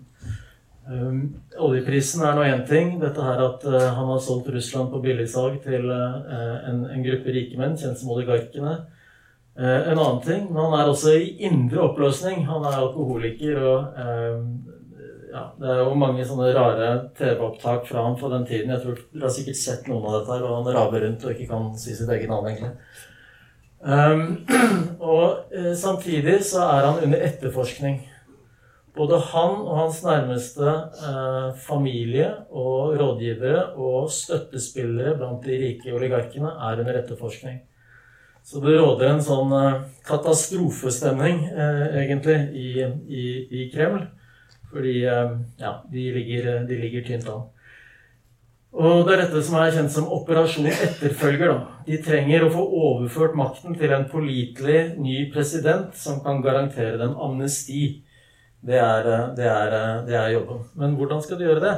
[0.90, 1.18] Um,
[1.58, 2.94] oljeprisen er nå én ting.
[3.00, 6.20] Dette her at uh, han har solgt Russland på billigsalg til uh,
[6.70, 8.76] en, en, gruppe rike menn, kjent som oligarkene.
[9.60, 12.46] Uh, en annen ting, han er også i indre oppløsning.
[12.48, 14.00] Han er alkoholiker og
[15.30, 18.72] ja, Det er jo mange sånne rare TV-opptak fra ham fra den tiden.
[18.74, 21.34] Jeg tror Dere har sikkert sett noen av dette her, og han raver rundt og
[21.34, 22.72] ikke kan si sitt eget navn, egentlig.
[23.80, 24.24] Um,
[25.12, 28.00] og eh, samtidig så er han under etterforskning.
[28.96, 36.50] Både han og hans nærmeste eh, familie og rådgivere og støttespillere blant de rike oligarkene
[36.50, 37.62] er under etterforskning.
[38.50, 42.70] Så det råder en sånn eh, katastrofestemning, eh, egentlig, i,
[43.06, 43.24] i,
[43.60, 44.08] i Kreml.
[44.72, 47.44] Fordi eh, ja, de ligger, de ligger tynt an.
[48.70, 51.52] Og det er dette som er kjent som operasjon etterfølger.
[51.52, 51.78] Da.
[51.86, 57.14] De trenger å få overført makten til en pålitelig ny president som kan garantere dem
[57.22, 58.00] amnesti.
[58.66, 59.06] Det er,
[59.38, 60.66] det, er, det er, jobben.
[60.78, 61.74] Men hvordan skal de gjøre det?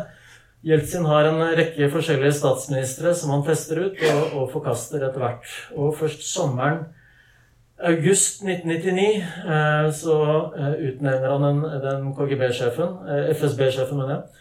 [0.63, 5.55] Jeltsin har en rekke forskjellige statsministre som han tester ut og, og forkaster etter hvert.
[5.75, 6.85] Og først sommeren
[7.83, 10.17] august 1999 eh, så
[10.59, 14.39] eh, utnevner han den, den KGB-sjefen, eh, FSB-sjefen, mener jeg,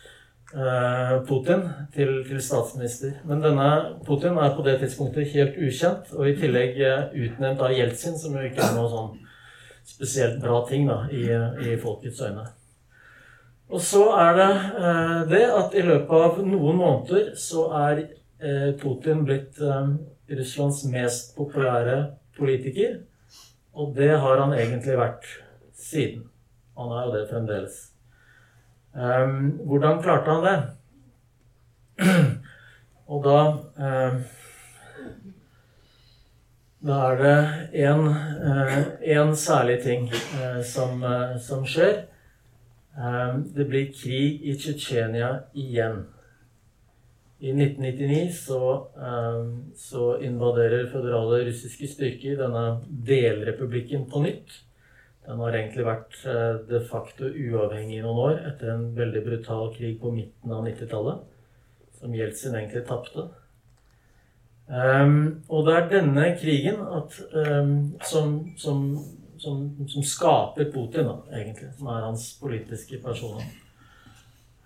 [1.27, 1.61] Putin,
[1.95, 3.11] til, til, statsminister.
[3.25, 3.67] Men denne
[4.05, 6.75] Putin er på det tidspunktet helt ukjent, og i tillegg
[7.15, 9.13] utnevnt av Jeltsin, som jo ikke er noe sånn
[9.87, 11.23] spesielt bra ting da, i,
[11.71, 12.43] i folkets øyne.
[13.71, 14.49] Og så er det
[15.31, 18.01] det at i løpet av noen måneder så er
[18.81, 21.95] Putin blitt Russlands mest populære
[22.35, 22.97] politiker.
[23.73, 25.29] Og det har han egentlig vært
[25.77, 26.25] siden.
[26.77, 27.79] Han er jo det fremdeles.
[28.93, 30.59] Um, hvordan klarte han det?
[33.11, 33.39] Og da
[33.87, 34.21] um,
[36.81, 37.37] Da er det
[37.85, 42.07] én uh, særlig ting uh, som, uh, som, skjer.
[42.97, 46.03] Um, det blir krig i Tsjetsjenia igjen.
[47.39, 52.65] I 1999 så, um, så, invaderer føderale russiske styrker denne
[53.07, 54.57] delrepublikken på nytt.
[55.25, 59.71] Den har egentlig vært uh, de facto uavhengig i noen år etter en veldig brutal
[59.77, 61.23] krig på midten av 90-tallet,
[62.01, 63.29] som Jeltsin egentlig tapte.
[64.67, 67.15] Um, og det er denne krigen at,
[68.07, 68.85] som, som,
[69.41, 71.71] som, som, skaper Putin, da, egentlig.
[71.77, 73.47] Som er hans politiske personer.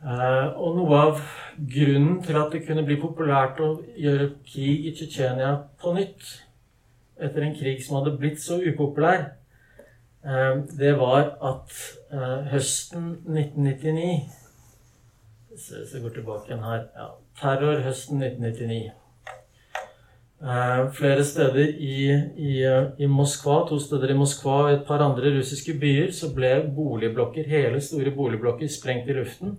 [0.05, 1.21] Uh, og noe av
[1.57, 6.27] grunnen til at det kunne bli populært å gjøre krig i Tsjetsjenia på nytt,
[7.15, 9.23] etter en krig som hadde blitt så upopulær,
[10.27, 11.79] uh, det var at
[12.11, 14.19] uh, høsten 1999
[15.55, 17.09] Hvis jeg går tilbake igjen her ja,
[17.39, 18.91] Terror høsten 1999.
[20.95, 22.55] flere steder i, i,
[22.99, 27.47] i, Moskva, to steder i Moskva og et par andre russiske byer, så ble boligblokker,
[27.49, 29.55] hele store boligblokker sprengt i luften.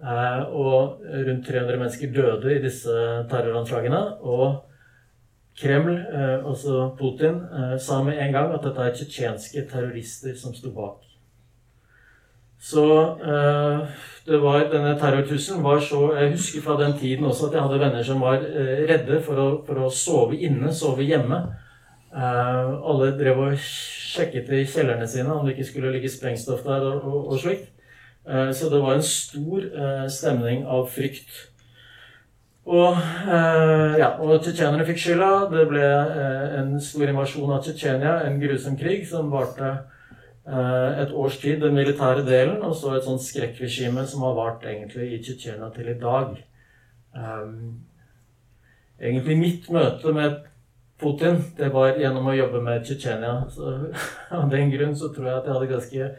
[0.00, 2.92] Eh, og rundt 300 mennesker døde i disse
[3.28, 4.00] terroranslagene.
[4.24, 4.64] Og
[5.60, 10.54] Kreml, eh, altså Putin, eh, sa med en gang at dette er tsjetsjenske terrorister som
[10.54, 11.09] sto bak.
[12.60, 12.84] Så
[14.26, 17.78] det var, denne terrortrusselen var så Jeg husker fra den tiden også at jeg hadde
[17.80, 18.42] venner som var
[18.90, 21.40] redde for å, for å sove inne, sove hjemme.
[22.12, 27.04] alle drev og sjekket i kjellerne sine om det ikke skulle ligge sprengstoff der og,
[27.06, 27.70] og, og slikt.
[28.28, 31.30] Eh, så det var en stor eh, stemning av frykt.
[32.70, 35.30] Og, eh, ja, og tsjetsjenerne fikk skylda.
[35.50, 35.86] Det ble
[36.60, 39.72] en stor invasjon av Tsjetsjenia, en grusom krig som varte
[40.50, 45.12] et års tid, den militære delen, og så et sånt skrekkregime som har vart egentlig
[45.14, 46.32] i Tsjetsjenia til i dag.
[49.00, 50.40] Egentlig mitt møte med
[51.00, 53.34] Putin det var gjennom å jobbe med Tsjetsjenia.
[54.40, 56.10] Av den grunn så tror jeg at jeg hadde ganske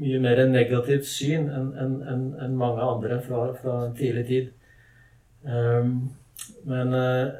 [0.00, 4.50] mye mer negativt syn enn en, en, en mange andre fra, fra tidlig tid.
[5.44, 6.12] Um,
[6.68, 7.34] men uh,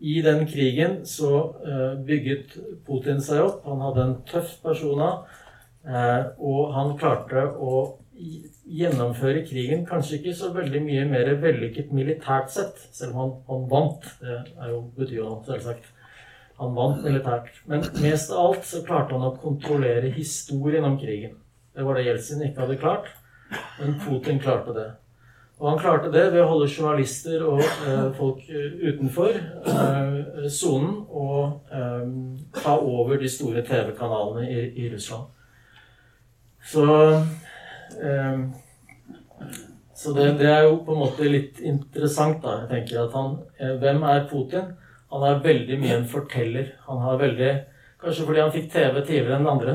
[0.00, 3.62] i den krigen så uh, bygget Putin seg opp.
[3.68, 5.12] Han hadde en tøff persona,
[5.84, 7.80] og han klarte å
[8.64, 13.66] gjennomføre krigen kanskje ikke så veldig mye mer vellykket militært sett, selv om han, han
[13.68, 14.08] vant.
[14.22, 15.90] Det er jo, betyr jo selvsagt.
[16.62, 17.50] Han vant militært.
[17.66, 21.34] Men mest av alt så klarte han å kontrollere historien om krigen.
[21.74, 23.08] Det var det Jeltsin ikke hadde klart.
[23.80, 24.90] Men Putin klarte det.
[25.58, 30.96] Og han klarte det ved å holde journalister og eh, folk eh, utenfor eh, sonen
[30.98, 35.30] eh, og ta over de store TV-kanalene i, i, Russland.
[36.64, 36.84] Så
[38.02, 38.38] eh,
[39.94, 42.64] Så det, det, er jo på en måte litt interessant, da.
[42.64, 44.74] Jeg tenker at han eh, Hvem er Putin?
[45.14, 46.74] Han er veldig mye en forteller.
[46.88, 47.52] Han har veldig
[48.04, 49.74] Kanskje fordi han fikk TV tidligere enn andre.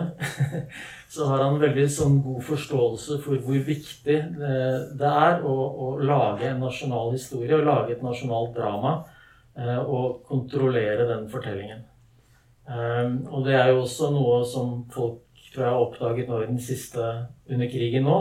[1.13, 6.45] så har han veldig sånn god forståelse for hvor viktig det er å, å lage
[6.51, 8.91] en nasjonal historie og lage et nasjonalt drama
[9.57, 11.81] eh, og kontrollere den fortellingen.
[12.69, 16.49] Um, og det er jo også noe som folk tror jeg har oppdaget nå i
[16.49, 17.07] den siste
[17.49, 18.19] under krigen nå.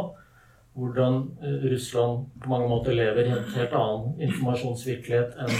[0.79, 5.57] Hvordan eh, Russland på mange måter lever i en helt annen informasjonsvirkelighet enn,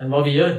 [0.00, 0.54] enn hva vi gjør.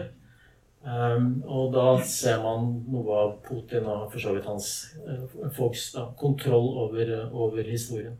[0.81, 4.69] Um, og da ser man noe av Putin og for så vidt hans
[5.05, 8.15] uh, folks da, kontroll over, over historien.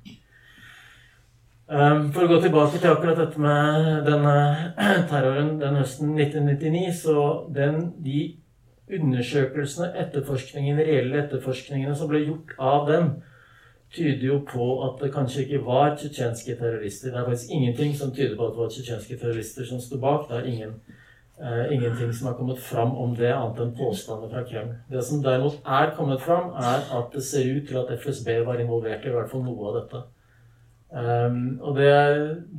[1.72, 4.36] Um, for å gå tilbake til akkurat dette med denne
[5.10, 8.20] terroren den høsten 1999, så den, de
[9.00, 13.12] undersøkelsene, etterforskningen, reelle etterforskningene som ble gjort av dem,
[13.92, 17.12] tyder jo på at det kanskje ikke var tsjetsjenske terrorister.
[17.12, 20.30] Det er faktisk ingenting som tyder på at det var tsjetsjenske terrorister som sto bak.
[20.30, 20.76] Det er ingen
[21.42, 24.76] Uh, ingenting som har kommet fram om det, annet enn påstander fra Kreml.
[24.94, 28.60] Det som derimot er kommet fram, er at det ser ut til at FSB var
[28.62, 30.02] involvert i hvert fall noe av dette.
[30.92, 31.96] Um, og det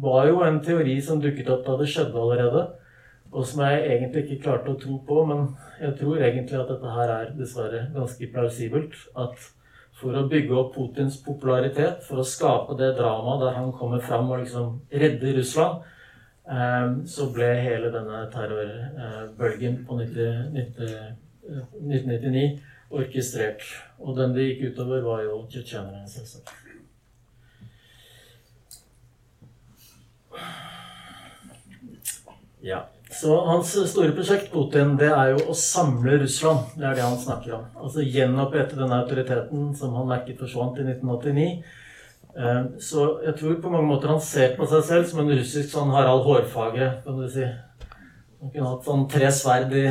[0.03, 2.65] var jo en teori som dukket opp da det skjedde allerede,
[3.33, 5.47] og som jeg egentlig ikke klarte å tro på, men
[5.81, 8.99] jeg tror egentlig at dette her er dessverre ganske plausibelt.
[9.17, 9.41] At
[9.97, 14.29] for å bygge opp Putins popularitet, for å skape det dramaet der han kommer fram
[14.33, 15.89] og liksom redder Russland,
[16.51, 22.59] Ehm, så ble hele denne terrorbølgen på 1999 eh,
[22.91, 23.63] orkestrert.
[23.99, 26.51] Og den det gikk utover, var jo tsjetsjenerne, selvsagt.
[32.63, 32.81] Ja.
[33.13, 36.73] Så hans store prosjekt, Putin, det er jo å samle Russland.
[36.79, 37.65] Det er det han snakker om.
[37.77, 41.49] Altså gjenopprette den autoriteten som han merket forsvant i 1989
[42.37, 45.69] Eh, så jeg tror på mange måter han ser på seg selv som en russisk
[45.69, 47.45] sånn Harald Hårfagre, kan du si.
[48.41, 49.85] Han kunne hatt sånn tre sverd i,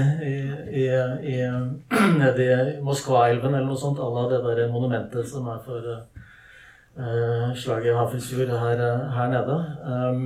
[0.82, 0.86] i,
[1.32, 1.36] i,
[2.22, 7.54] nede i Moskva-elven eller noe sånt, à la det der monumentet som er for uh,
[7.56, 8.82] slaget i Hafrsfjord her,
[9.16, 9.60] her, nede.
[9.86, 10.26] Um,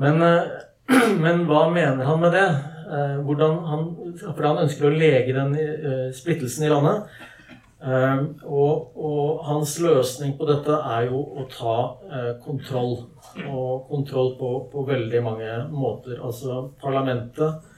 [0.00, 0.64] men, uh,
[1.24, 2.48] men, hva mener han med det?
[3.24, 3.84] Hvordan han,
[4.20, 5.54] for han ønsker å lege den
[6.14, 7.06] splittelsen i landet.
[7.84, 11.74] Ehm, og, og, hans løsning på dette er jo å ta
[12.08, 12.96] eh, kontroll.
[13.44, 16.16] Og kontroll på, på, veldig mange måter.
[16.24, 17.70] Altså, parlamentet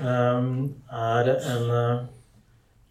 [0.00, 2.04] er en eh,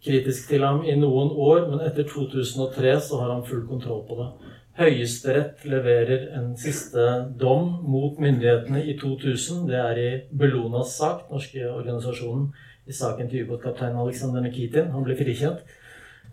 [0.04, 4.20] kritisk til ham i noen år, men etter 2003 så har han full kontroll på
[4.22, 4.30] det.
[4.74, 7.02] Høyesterett leverer en siste
[7.38, 9.68] dom mot myndighetene i 2000.
[9.68, 12.48] Det er i Bellonas sak, norske organisasjonen,
[12.90, 14.90] i saken til ubåtkaptein Aleksander Nikitin.
[14.90, 15.62] Han ble frikjent.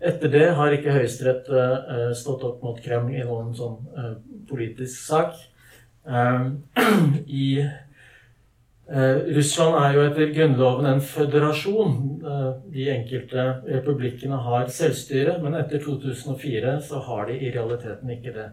[0.02, 4.16] Etter det har ikke Høyesterett uh, stått opp mot Kreml i noen sånn uh,
[4.50, 5.38] politisk sak.
[6.02, 6.64] Um,
[7.44, 7.68] I
[8.92, 11.94] Russland er jo etter grunnloven en føderasjon.
[12.74, 18.50] de enkelte republikkene har selvstyre, men etter 2004 så har de i realiteten ikke det.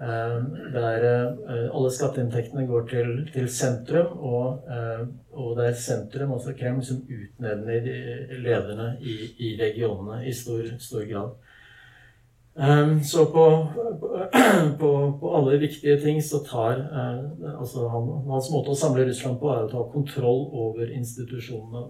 [0.00, 6.34] Eh, der eh, alle skatteinntektene går til, til sentrum, og, eh, og, det er sentrum,
[6.36, 7.86] altså Kreml, som utnevner
[8.44, 11.32] lederne i, i regionene i stor, stor grad.
[13.04, 13.42] Så på,
[14.80, 14.90] på,
[15.20, 16.78] på, alle viktige ting så tar
[17.58, 21.82] altså han, Hans måte å samle Russland på er å ta kontroll over institusjonene.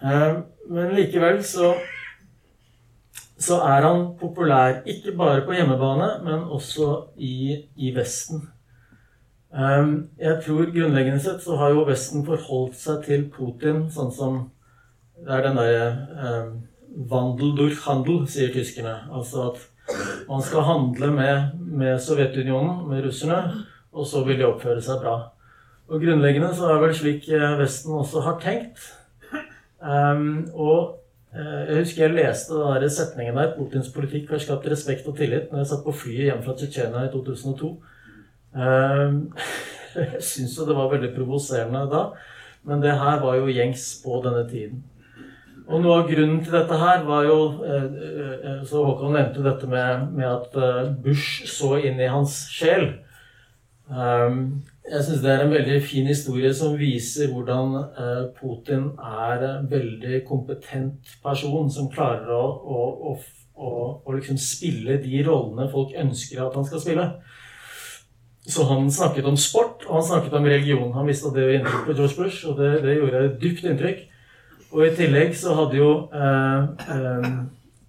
[0.00, 1.74] Men likevel så
[3.38, 8.48] så er han populær ikke bare på hjemmebane, men også i, i Vesten.
[9.50, 14.34] Um, jeg tror grunnleggende sett så har jo Vesten forholdt seg til Putin sånn som
[15.18, 15.86] Det er den derre
[16.98, 18.96] Wandel durch Handel, sier tyskerne.
[19.14, 19.64] Altså at
[20.28, 25.16] man skal handle med, med Sovjetunionen, med russerne, og så vil de oppføre seg bra.
[25.88, 28.82] Og grunnleggende så er vel slik eh, Vesten også har tenkt.
[29.78, 30.98] Um, og
[31.38, 33.54] Eh, jeg husker jeg leste den setningen der.
[33.56, 37.04] Putins politikk har skapt respekt og tillit når jeg satt på flyet hjem fra Tsjetsjenia
[37.04, 37.72] i 2002.
[38.58, 39.18] Um,
[39.98, 42.04] jeg syns jo det var veldig provoserende da,
[42.64, 44.80] men det her var jo gjengs på denne tiden.
[45.68, 50.08] Og noe av grunnen til dette her var jo eh, Så Håkon nevnte dette med,
[50.16, 52.90] med at Bush så inn i hans sjel.
[54.88, 59.66] Jeg syns det er en veldig fin historie som viser hvordan eh, Putin er en
[59.68, 63.16] veldig kompetent person som klarer å, å,
[63.52, 67.06] å, å liksom spille de rollene folk ønsker at han skal spille.
[68.48, 70.94] Så han snakket om sport, og han snakket om religion.
[70.96, 74.06] Han visste at det gjorde inntrykk på George Bush, og det, det gjorde dypt inntrykk.
[74.72, 77.28] Og i tillegg så hadde jo eh, eh,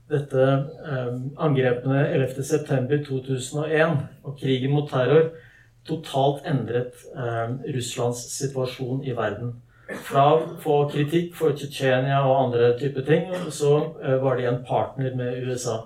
[0.09, 5.31] dette eh, angrepene 11.9.2001 og krigen mot terror
[5.89, 9.57] totalt endret eh, Russlands situasjon i verden.
[10.05, 13.73] Fra å få kritikk for Tsjetsjenia og andre typer ting, så
[14.03, 15.81] eh, var de en partner med USA.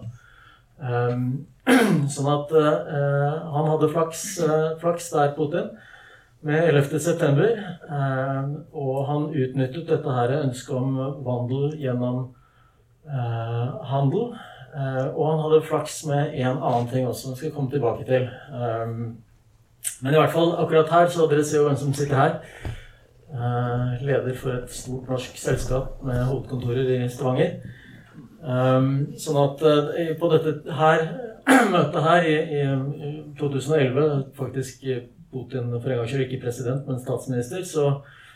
[2.14, 5.70] Sånn at uh, han hadde flaks, uh, flaks der, Putin,
[6.44, 7.46] med 11.9.
[7.90, 12.26] Eh, og han utnyttet dette her ønsket om vandel gjennom
[13.84, 14.30] handel.
[15.16, 18.30] og han hadde flaks med en annen ting også, som jeg skal komme tilbake til.
[18.56, 19.18] Um,
[20.02, 22.40] men i hvert fall akkurat her, så dere ser jo hvem som sitter her.
[24.02, 27.60] leder for et stort norsk selskap med hovedkontorer i Stavanger.
[28.40, 29.68] Um, sånn at
[30.20, 31.06] på dette her,
[31.76, 32.64] møtet her i, i,
[33.40, 34.88] 2011, faktisk
[35.34, 37.88] Putin for en gangs skyld ikke president, men statsminister, så,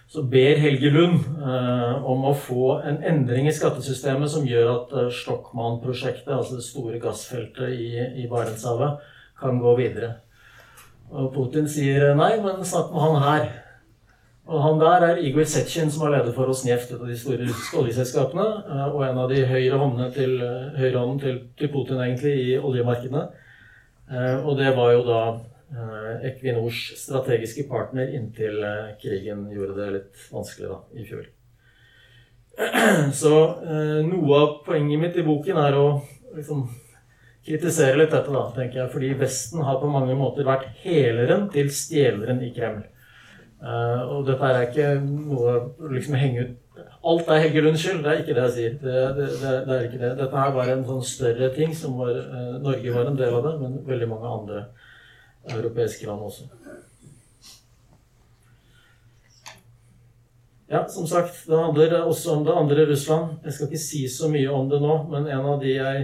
[0.09, 4.95] så ber Helge Lund eh, om å få en endring i skattesystemet som gjør at
[4.97, 7.91] eh, Stockmann-prosjektet, altså det store gassfeltet i,
[8.23, 9.05] i Barentshavet,
[9.37, 10.15] kan gå videre.
[11.13, 13.47] Og Putin sier nei, men snakk med han her.
[14.47, 17.41] Og han der er Igor Sechin, som er leder for Rosneft, et av de store
[17.43, 18.45] russiske oljeselskapene.
[18.63, 22.33] Eh, og en av de høyre håndene til, eh, høyre hånden til, til, Putin, egentlig,
[22.45, 23.25] i oljemarkedene.
[24.11, 25.21] Eh, og det var jo da
[26.27, 28.61] Equinors strategiske partner inntil
[29.01, 31.25] krigen gjorde det litt vanskelig da, i fjor.
[33.21, 33.33] Så
[34.07, 35.87] noe av poenget mitt i boken er å
[36.37, 36.63] liksom,
[37.45, 38.91] kritisere litt dette, da, tenker jeg.
[38.93, 42.85] Fordi Vesten har på mange måter vært heleren til stjeleren i Kreml.
[44.13, 45.59] Og dette er ikke noe
[45.91, 46.55] liksom henge ut
[47.07, 48.03] Alt er Helge skyld.
[48.03, 48.73] Det er ikke det jeg sier.
[48.81, 50.09] Det, det, det, det, er ikke det.
[50.19, 52.19] Dette her var en sånn større ting som var
[52.61, 54.63] Norge var en del av det, men veldig mange andre
[55.55, 56.49] europeiske land også.
[60.67, 63.37] Ja, som sagt, det handler også om det andre Russland.
[63.43, 66.01] Jeg skal ikke si så mye om det nå, men en av de jeg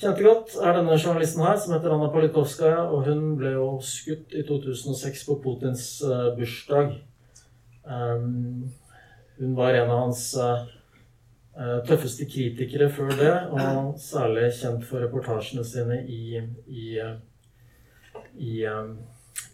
[0.00, 2.86] kjente godt, er denne journalisten her, som heter Anna Politkovskaja.
[2.88, 6.96] Og hun ble jo skutt i 2006 på Putins uh, bursdag.
[7.84, 8.72] Um,
[9.36, 10.64] hun var en av hans uh,
[11.84, 16.88] tøffeste kritikere før det, og særlig kjent for reportasjene sine i, i,
[18.36, 18.98] i, um,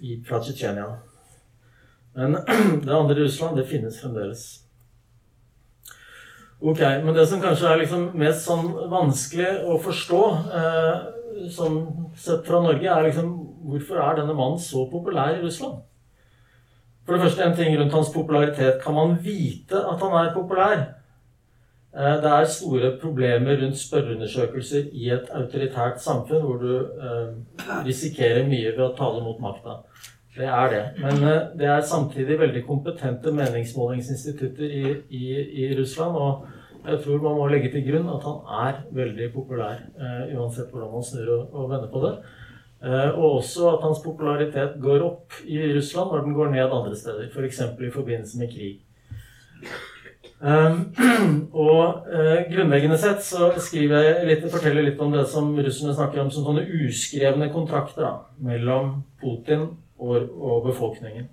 [0.01, 0.89] i fra Tsjetsjenia.
[2.19, 2.33] Men
[2.85, 4.49] det andre Russland, det finnes fremdeles.
[6.61, 10.25] Ok, Men det som kanskje er liksom mest sånn vanskelig å forstå,
[10.59, 11.79] eh, sånn
[12.21, 13.31] sett fra Norge, er liksom
[13.71, 15.79] hvorfor er denne mannen så populær i Russland?
[17.07, 18.83] For det første en ting rundt hans popularitet.
[18.85, 20.83] Kan man vite at han er populær?
[21.97, 27.33] Eh, det er store problemer rundt spørreundersøkelser i et autoritært samfunn hvor du eh,
[27.87, 29.81] risikerer mye ved å tale mot makta.
[30.37, 30.85] Det er det.
[31.03, 35.25] Men eh, det er samtidig veldig kompetente meningsmålingsinstitutter i, i,
[35.65, 36.15] i, Russland.
[36.15, 38.39] Og jeg tror man må legge til grunn at han
[38.69, 39.83] er veldig populær,
[40.31, 42.15] uansett hvordan man snur og, og vender på det.
[43.11, 47.29] Og også at hans popularitet går opp i Russland når den går ned andre steder.
[47.35, 47.61] F.eks.
[47.61, 48.79] I forbindelse med krig.
[50.41, 50.95] Um,
[51.67, 56.23] og uh, grunnleggende sett så skriver jeg litt, forteller litt om det som russerne snakker
[56.23, 59.67] om som sånne uskrevne kontrakter da, mellom Putin
[60.01, 61.29] og, og befolkningen.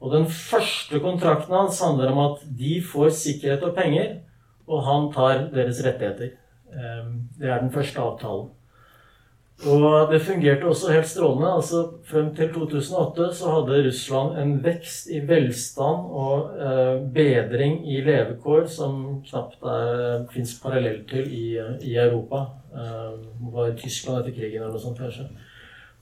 [0.00, 4.20] Og den første kontrakten hans handler om at de får sikkerhet og penger,
[4.68, 6.36] og han tar deres rettigheter.
[6.72, 8.50] Ehm, det er den første avtalen.
[9.66, 11.52] Og det fungerte også helt strålende.
[11.52, 17.98] altså Frem til 2008 så hadde Russland en vekst i velstand og eh, bedring i
[18.06, 19.58] levekår som knapt
[20.30, 22.44] fins parallell til i, i Europa.
[22.70, 23.18] Eh,
[23.52, 25.26] var Tyskland etter krigen eller noe sånt, kanskje.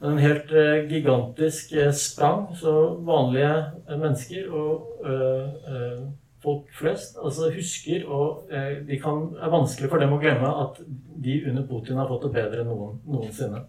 [0.04, 2.50] En helt eh, gigantisk uh, sprang.
[2.60, 2.72] Så
[3.08, 3.54] vanlige
[3.88, 5.00] mennesker og
[6.46, 8.52] folk flest altså husker og
[8.86, 10.78] det kan, er vanskelig for dem å glemme at
[11.26, 13.64] de under Putin har fått det bedre enn noen, noensinne.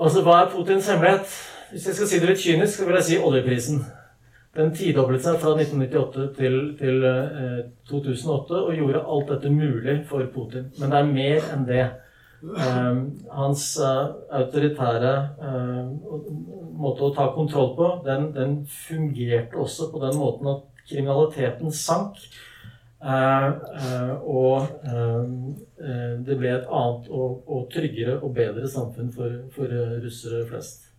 [0.00, 1.32] Altså, Hva er Putins hemmelighet?
[1.70, 3.82] Hvis jeg skal si det litt kynisk, så vil jeg si oljeprisen.
[4.56, 7.04] Den tidoblet seg fra 1998 til, til
[7.90, 10.70] 2008 og gjorde alt dette mulig for Putin.
[10.80, 11.84] Men det er mer enn det.
[12.40, 12.96] Eh,
[13.36, 14.02] hans eh,
[14.40, 15.12] autoritære
[15.44, 15.90] eh,
[16.80, 18.54] måte å ta kontroll på, den, den,
[18.88, 22.20] fungerte også på den måten at kriminaliteten sank.
[23.00, 24.66] Eh, og
[25.80, 29.72] det ble et annet og, og tryggere og bedre samfunn for, for
[30.04, 30.90] russere flest.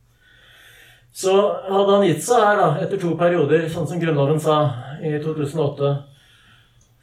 [1.13, 1.35] Så
[1.67, 4.57] hadde han gitt seg her da, etter to perioder, sånn som Grunnloven sa
[5.03, 5.91] i 2008,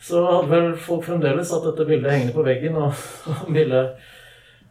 [0.08, 2.96] så hadde vel folk fremdeles hatt dette bildet hengende på veggen og,
[3.34, 3.82] og ville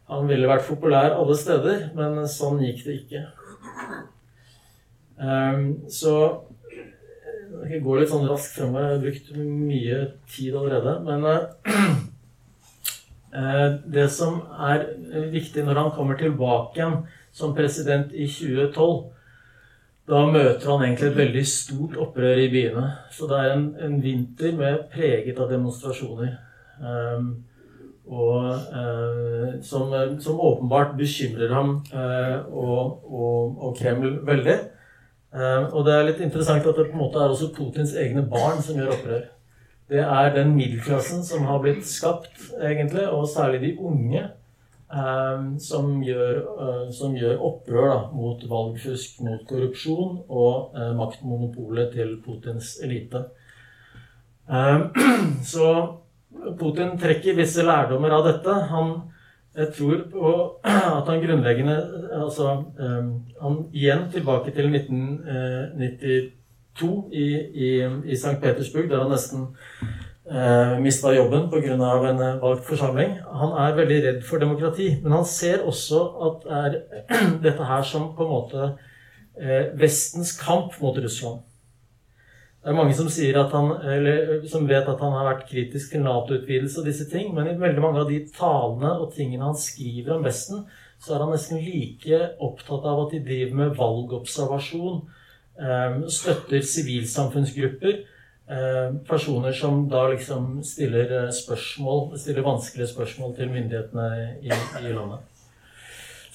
[0.08, 3.24] han ville vært populær alle steder, men sånn gikk det ikke.
[5.18, 6.14] Um, så
[7.66, 8.76] jeg går litt sånn raskt fram.
[8.78, 9.98] Jeg har brukt mye
[10.30, 10.94] tid allerede.
[11.08, 11.20] Men
[13.34, 14.88] eh, Det som er
[15.34, 16.98] viktig når han kommer tilbake igjen
[17.38, 19.06] som president i 2012,
[20.08, 22.86] da møter han egentlig et veldig stort opprør i byene.
[23.12, 26.38] Så det er en, en vinter med preget av demonstrasjoner.
[26.80, 27.28] Um,
[28.08, 29.92] og uh, som,
[30.24, 34.56] som, åpenbart bekymrer ham uh, og, og, og, Kreml veldig.
[35.36, 38.24] Uh, og det er litt interessant at det på en måte er også Putins egne
[38.30, 39.26] barn som gjør opprør.
[39.88, 44.26] Det er den middelklassen som har blitt skapt, egentlig, og særlig de unge
[44.88, 51.92] Ehm, som gjør, eh, som gjør opprør da, mot valgfusk, mot korrupsjon og uh, maktmonopolet
[51.92, 53.26] til Putins elite.
[54.48, 54.88] Ehm,
[55.52, 55.74] så
[56.60, 58.56] Putin trekker visse lærdommer av dette.
[58.72, 58.94] Han
[59.58, 60.26] jeg tror på
[60.64, 61.78] at han grunnleggende
[62.24, 66.34] altså, um, Han igjen tilbake til 1992
[67.14, 68.42] i, i, i St.
[68.42, 69.48] Petersburg, der han nesten
[70.32, 71.74] eh, mista jobben pga.
[71.74, 71.82] en
[72.22, 73.18] eh, valgt forsamling.
[73.34, 74.98] Han er veldig redd for demokrati.
[75.04, 76.76] Men han ser også at det er
[77.48, 78.78] dette her som på en måte
[79.42, 81.40] eh, Vestens kamp mot Russland.
[82.68, 86.82] Det er mange som, han, eller, som vet at han har vært kritisk til Nato-utvidelse
[86.82, 90.26] og disse ting, men i veldig mange av de talene og tingene han skriver om
[90.28, 90.66] Vesten,
[91.00, 95.00] så er han nesten like opptatt av at de driver med valgobservasjon,
[95.64, 98.04] eh, støtter sivilsamfunnsgrupper
[98.50, 104.52] Eh, personer som da liksom stiller eh, spørsmål, stiller vanskelige spørsmål til myndighetene i,
[104.88, 105.26] i landet.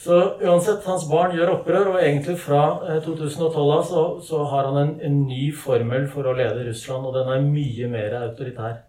[0.03, 2.62] Så uansett, hans barn gjør opprør, og egentlig fra
[3.05, 7.07] 2012 eh, av så, så, har han en, en, ny formel for å lede Russland,
[7.07, 8.80] og den er mye mer autoritær.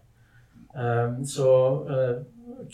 [1.30, 1.50] Så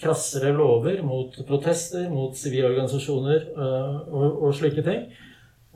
[0.01, 5.03] krassere lover mot protester, mot sivilorganisasjoner og, og slike ting.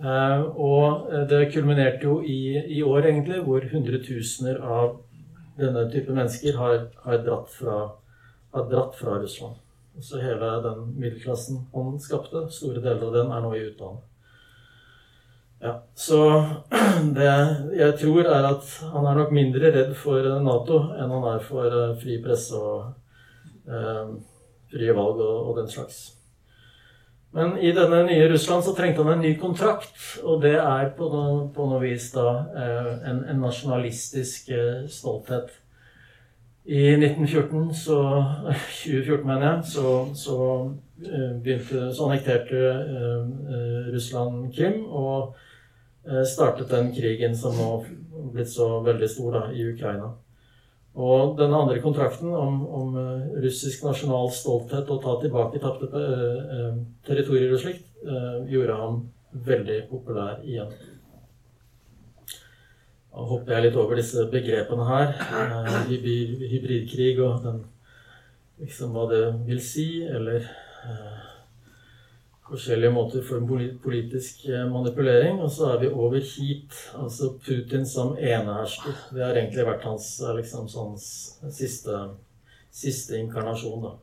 [0.03, 4.97] Eh, og det kulminerte jo i, i, år, egentlig, hvor hundretusener av
[5.59, 7.77] denne type mennesker har, har, dratt, fra,
[8.55, 9.61] har dratt fra Russland.
[10.03, 14.11] Så hele den middelklassen han skapte, store deler av den, er nå i utlandet.
[15.65, 16.19] Ja, så
[17.17, 17.31] det
[17.79, 21.79] jeg tror, er at han er nok mindre redd for Nato enn han er for
[21.79, 24.11] eh, fri presse og eh,
[24.75, 26.03] frie valg og, og den slags.
[27.35, 31.09] Men i denne nye Russland så trengte han en ny kontrakt, og det er på
[31.11, 35.51] noe, på noe vis da eh, en, en, nasjonalistisk eh, stolthet.
[36.65, 37.99] I 1914, så
[38.85, 40.37] 2014 mener jeg, så, så
[41.05, 42.63] eh, begynte Så annekterte
[43.93, 45.35] Russland Krim og
[46.29, 47.87] startet den krigen som nå har
[48.35, 50.11] blitt så veldig stor da, i Ukraina.
[50.95, 56.77] Og den andre kontrakten om, om uh, russisk nasjonal stolthet og ta tilbake tapte uh,
[57.07, 59.01] territorier og slikt, uh, gjorde ham
[59.49, 60.71] veldig populær igjen.
[63.15, 65.13] Nå hopper jeg litt over disse begrepene her.
[65.87, 67.61] hybridkrig og den,
[68.63, 70.49] liksom hva det vil si, eller
[72.49, 73.41] forskjellige måter for
[73.83, 75.41] politisk eh, manipulering.
[75.41, 76.75] Og så er vi over hit.
[76.95, 78.97] Altså Putin som enehersker.
[79.15, 82.01] Det har egentlig vært hans eh, liksom, sånn, siste,
[82.71, 83.87] siste, inkarnasjon.
[83.89, 83.95] da.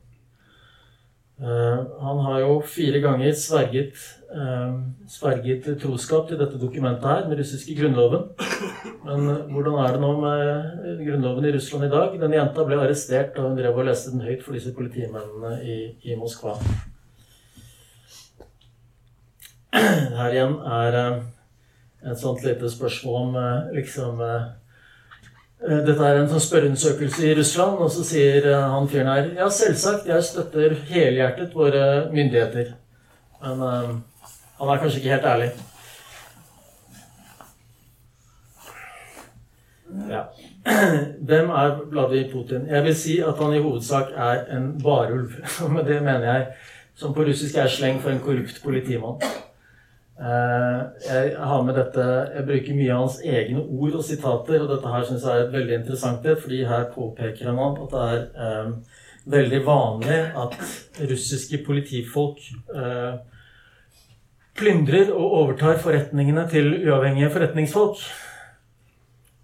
[1.42, 3.98] Uh, han har jo fire ganger sverget,
[4.30, 4.76] uh,
[5.10, 8.28] sverget troskap til dette dokumentet her, den russiske grunnloven.
[9.08, 12.16] Men uh, hvordan er det nå med grunnloven i Russland i dag?
[12.22, 15.82] Den jenta ble arrestert da hun drev og leste den høyt for disse politimennene i,
[16.06, 16.60] i Moskva.
[20.20, 21.20] her igjen er eh,
[22.12, 24.50] et sånt lite spørsmål om eh, liksom eh,
[25.62, 30.08] dette er en sånn spørreundersøkelse i Russland, og så sier han fyren her Ja, selvsagt,
[30.10, 31.84] jeg støtter helhjertet våre
[32.14, 32.72] myndigheter.
[33.44, 33.92] Men uh,
[34.58, 35.52] han er kanskje ikke helt ærlig.
[40.10, 40.24] Ja.
[41.30, 42.68] Hvem er Vladimir Putin?
[42.70, 45.38] Jeg vil si at han i hovedsak er en varulv.
[45.76, 46.48] Med det mener jeg,
[46.96, 49.22] som på russisk er sleng for en korrupt politimann.
[50.22, 52.04] Eh, jeg har med dette
[52.36, 55.54] Jeg bruker mye av hans egne ord og sitater, og dette her syns jeg er
[55.56, 59.00] veldig interessant fordi her påpeker han at det er eh,
[59.34, 60.58] veldig vanlig at
[61.10, 62.42] russiske politifolk
[62.76, 63.16] eh,
[64.62, 68.04] plyndrer og overtar forretningene til uavhengige forretningsfolk.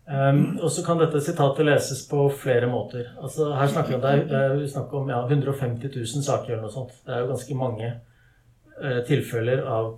[0.08, 3.10] Um, og så kan dette sitatet leses på flere måter.
[3.20, 6.94] Altså, her snakker det er, snakk om ja, 150 000 saker eller noe sånt.
[7.04, 9.90] Det er jo ganske mange eh, tilfeller av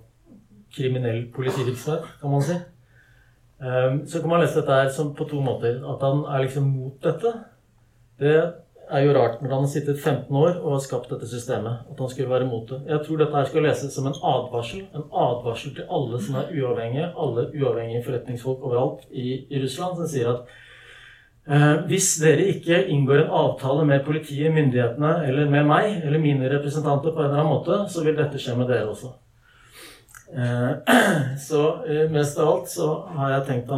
[0.74, 2.56] kriminell politivirksomhet, kan man si.
[3.60, 5.80] Ehm, så kan man lese dette her på to måter.
[5.92, 7.34] At han er liksom mot dette.
[8.20, 8.36] Det
[8.90, 11.84] er jo rart når han har sittet 15 år og har skapt dette systemet.
[11.90, 12.80] At han skulle være mot det.
[12.88, 14.88] Jeg tror dette her skal leses som en advarsel.
[14.94, 17.12] En advarsel til alle som er uavhengige.
[17.16, 20.58] Alle uavhengige forretningsfolk overalt i, i Russland som sier at
[21.50, 26.50] Eh, hvis dere ikke inngår en avtale med politiet, myndighetene eller med meg eller mine
[26.52, 29.14] representanter på en eller annen måte, så vil dette skje med dere også.
[30.36, 30.72] Eh,
[31.48, 33.70] så eh, mest av alt så har jeg tenkt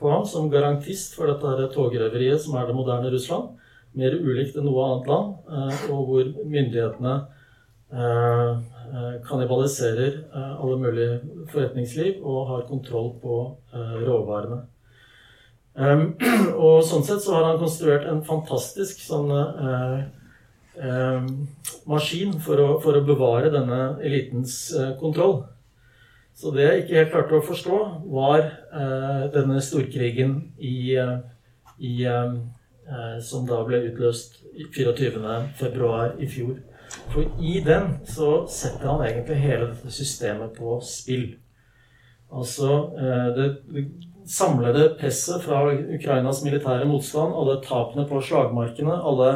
[0.00, 3.58] på ham som garantist for dette togrøveriet som er det moderne Russland.
[3.92, 5.32] Mer ulikt enn noe annet land,
[5.92, 7.16] og hvor myndighetene
[9.28, 11.18] kannibaliserer alle mulige
[11.52, 13.36] forretningsliv og har kontroll på
[14.06, 14.62] råvarene.
[16.64, 19.28] Og sånn sett så har han konstruert en fantastisk sånn
[21.88, 24.56] maskin for å, for å, bevare denne elitens
[25.04, 25.42] kontroll.
[26.42, 27.76] Så det jeg ikke helt klarte å forstå,
[28.10, 28.40] var
[29.30, 30.90] denne storkrigen i,
[31.78, 31.92] i
[33.22, 34.40] Som da ble utløst
[34.74, 36.56] 24.2 i fjor.
[37.12, 41.28] For i den så setter han egentlig hele dette systemet på spill.
[42.34, 42.72] Altså
[43.38, 43.86] det, det
[44.26, 49.30] samlede presset fra Ukrainas militære motstand, alle tapene på slagmarkene, alle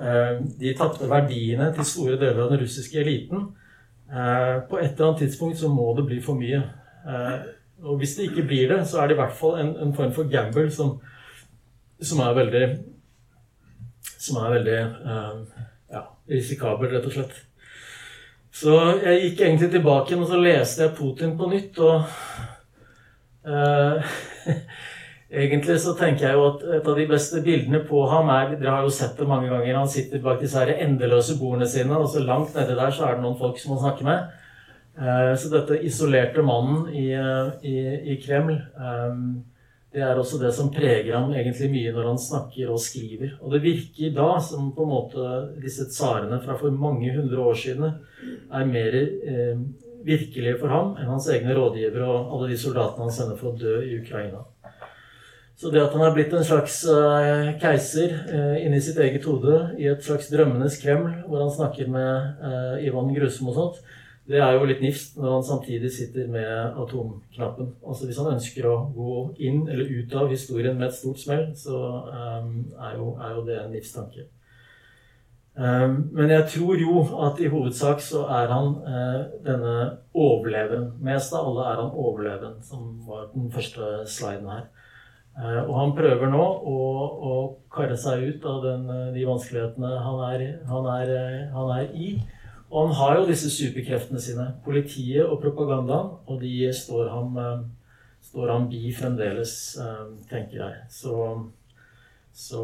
[0.00, 3.59] eh, de tapte verdiene til store deler av den russiske eliten eh,
[4.10, 6.62] På et eller annet tidspunkt så må det bli for mye.
[7.06, 7.36] Eh,
[7.82, 10.12] og hvis det ikke blir det, så er det i hvert fall en, en form
[10.12, 10.96] for gamble som,
[12.02, 12.64] som er veldig
[14.20, 17.38] Som er veldig eh, ja, risikabel, rett og slett.
[18.52, 21.78] Så jeg gikk egentlig tilbake og så leste jeg Putin på nytt.
[21.78, 22.04] og
[23.40, 24.04] Uh,
[25.30, 28.76] egentlig så tenker jeg jo at et av de beste bildene på ham er Dere
[28.76, 29.78] har jo sett det mange ganger.
[29.78, 33.16] Han sitter bak disse her endeløse bordene sine, og så langt nedi der så er
[33.16, 34.36] det noen folk som han snakker med.
[35.00, 37.06] Uh, så dette isolerte mannen i,
[37.64, 37.76] i,
[38.12, 39.38] i Kreml um,
[39.90, 43.32] det er også det som preger ham egentlig mye når han snakker og skriver.
[43.42, 45.30] Og det virker da som på en måte
[45.62, 49.64] disse tsarene fra for mange hundre år siden er mer eh,
[50.06, 53.58] virkelige for ham enn hans egne rådgivere og alle de soldatene han sender for å
[53.58, 54.44] dø i Ukraina.
[55.60, 59.58] Så det at han er blitt en slags uh, keiser uh, inni sitt eget hode,
[59.76, 63.82] i et slags drømmenes Kreml, hvor han snakker med uh, Ivan Grusom og sånt,
[64.30, 66.48] det er jo litt nifst når han samtidig sitter med
[66.78, 67.72] atomknappen.
[67.84, 71.48] Altså Hvis han ønsker å gå inn eller ut av historien med et stort smell,
[71.58, 74.28] så um, er, jo, er, jo, det en nifst tanke.
[75.58, 79.74] Um, men jeg tror jo at i hovedsak så er han uh, denne
[80.14, 80.92] overleven.
[81.02, 84.70] Mest av alle er han overleven, som var den første sliden her.
[85.38, 86.78] Eh, og han prøver nå å,
[87.30, 87.34] å
[87.72, 91.12] karre seg ut av den, eh, de vanskelighetene han er, han, er,
[91.54, 92.10] han er, i.
[92.70, 94.48] Og han har jo disse superkreftene sine.
[94.66, 96.12] Politiet og propagandaen.
[96.30, 97.64] Og de står han,
[98.22, 99.54] står han bi fremdeles,
[100.30, 100.84] tenker jeg.
[100.94, 101.16] Så
[102.40, 102.60] så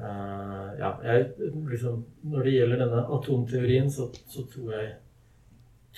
[0.00, 1.26] ja, jeg,
[1.68, 1.98] liksom,
[2.32, 4.94] Når det gjelder denne atomteorien, så, så tror, jeg,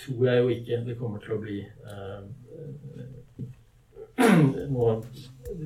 [0.02, 2.20] tror, jeg, jo ikke det kommer til å bli eh,
[4.74, 4.96] noe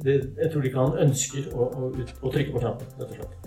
[0.04, 1.90] det, Jeg tror ikke han ønsker å, å,
[2.22, 3.45] å trykke på knappen, rett og slett.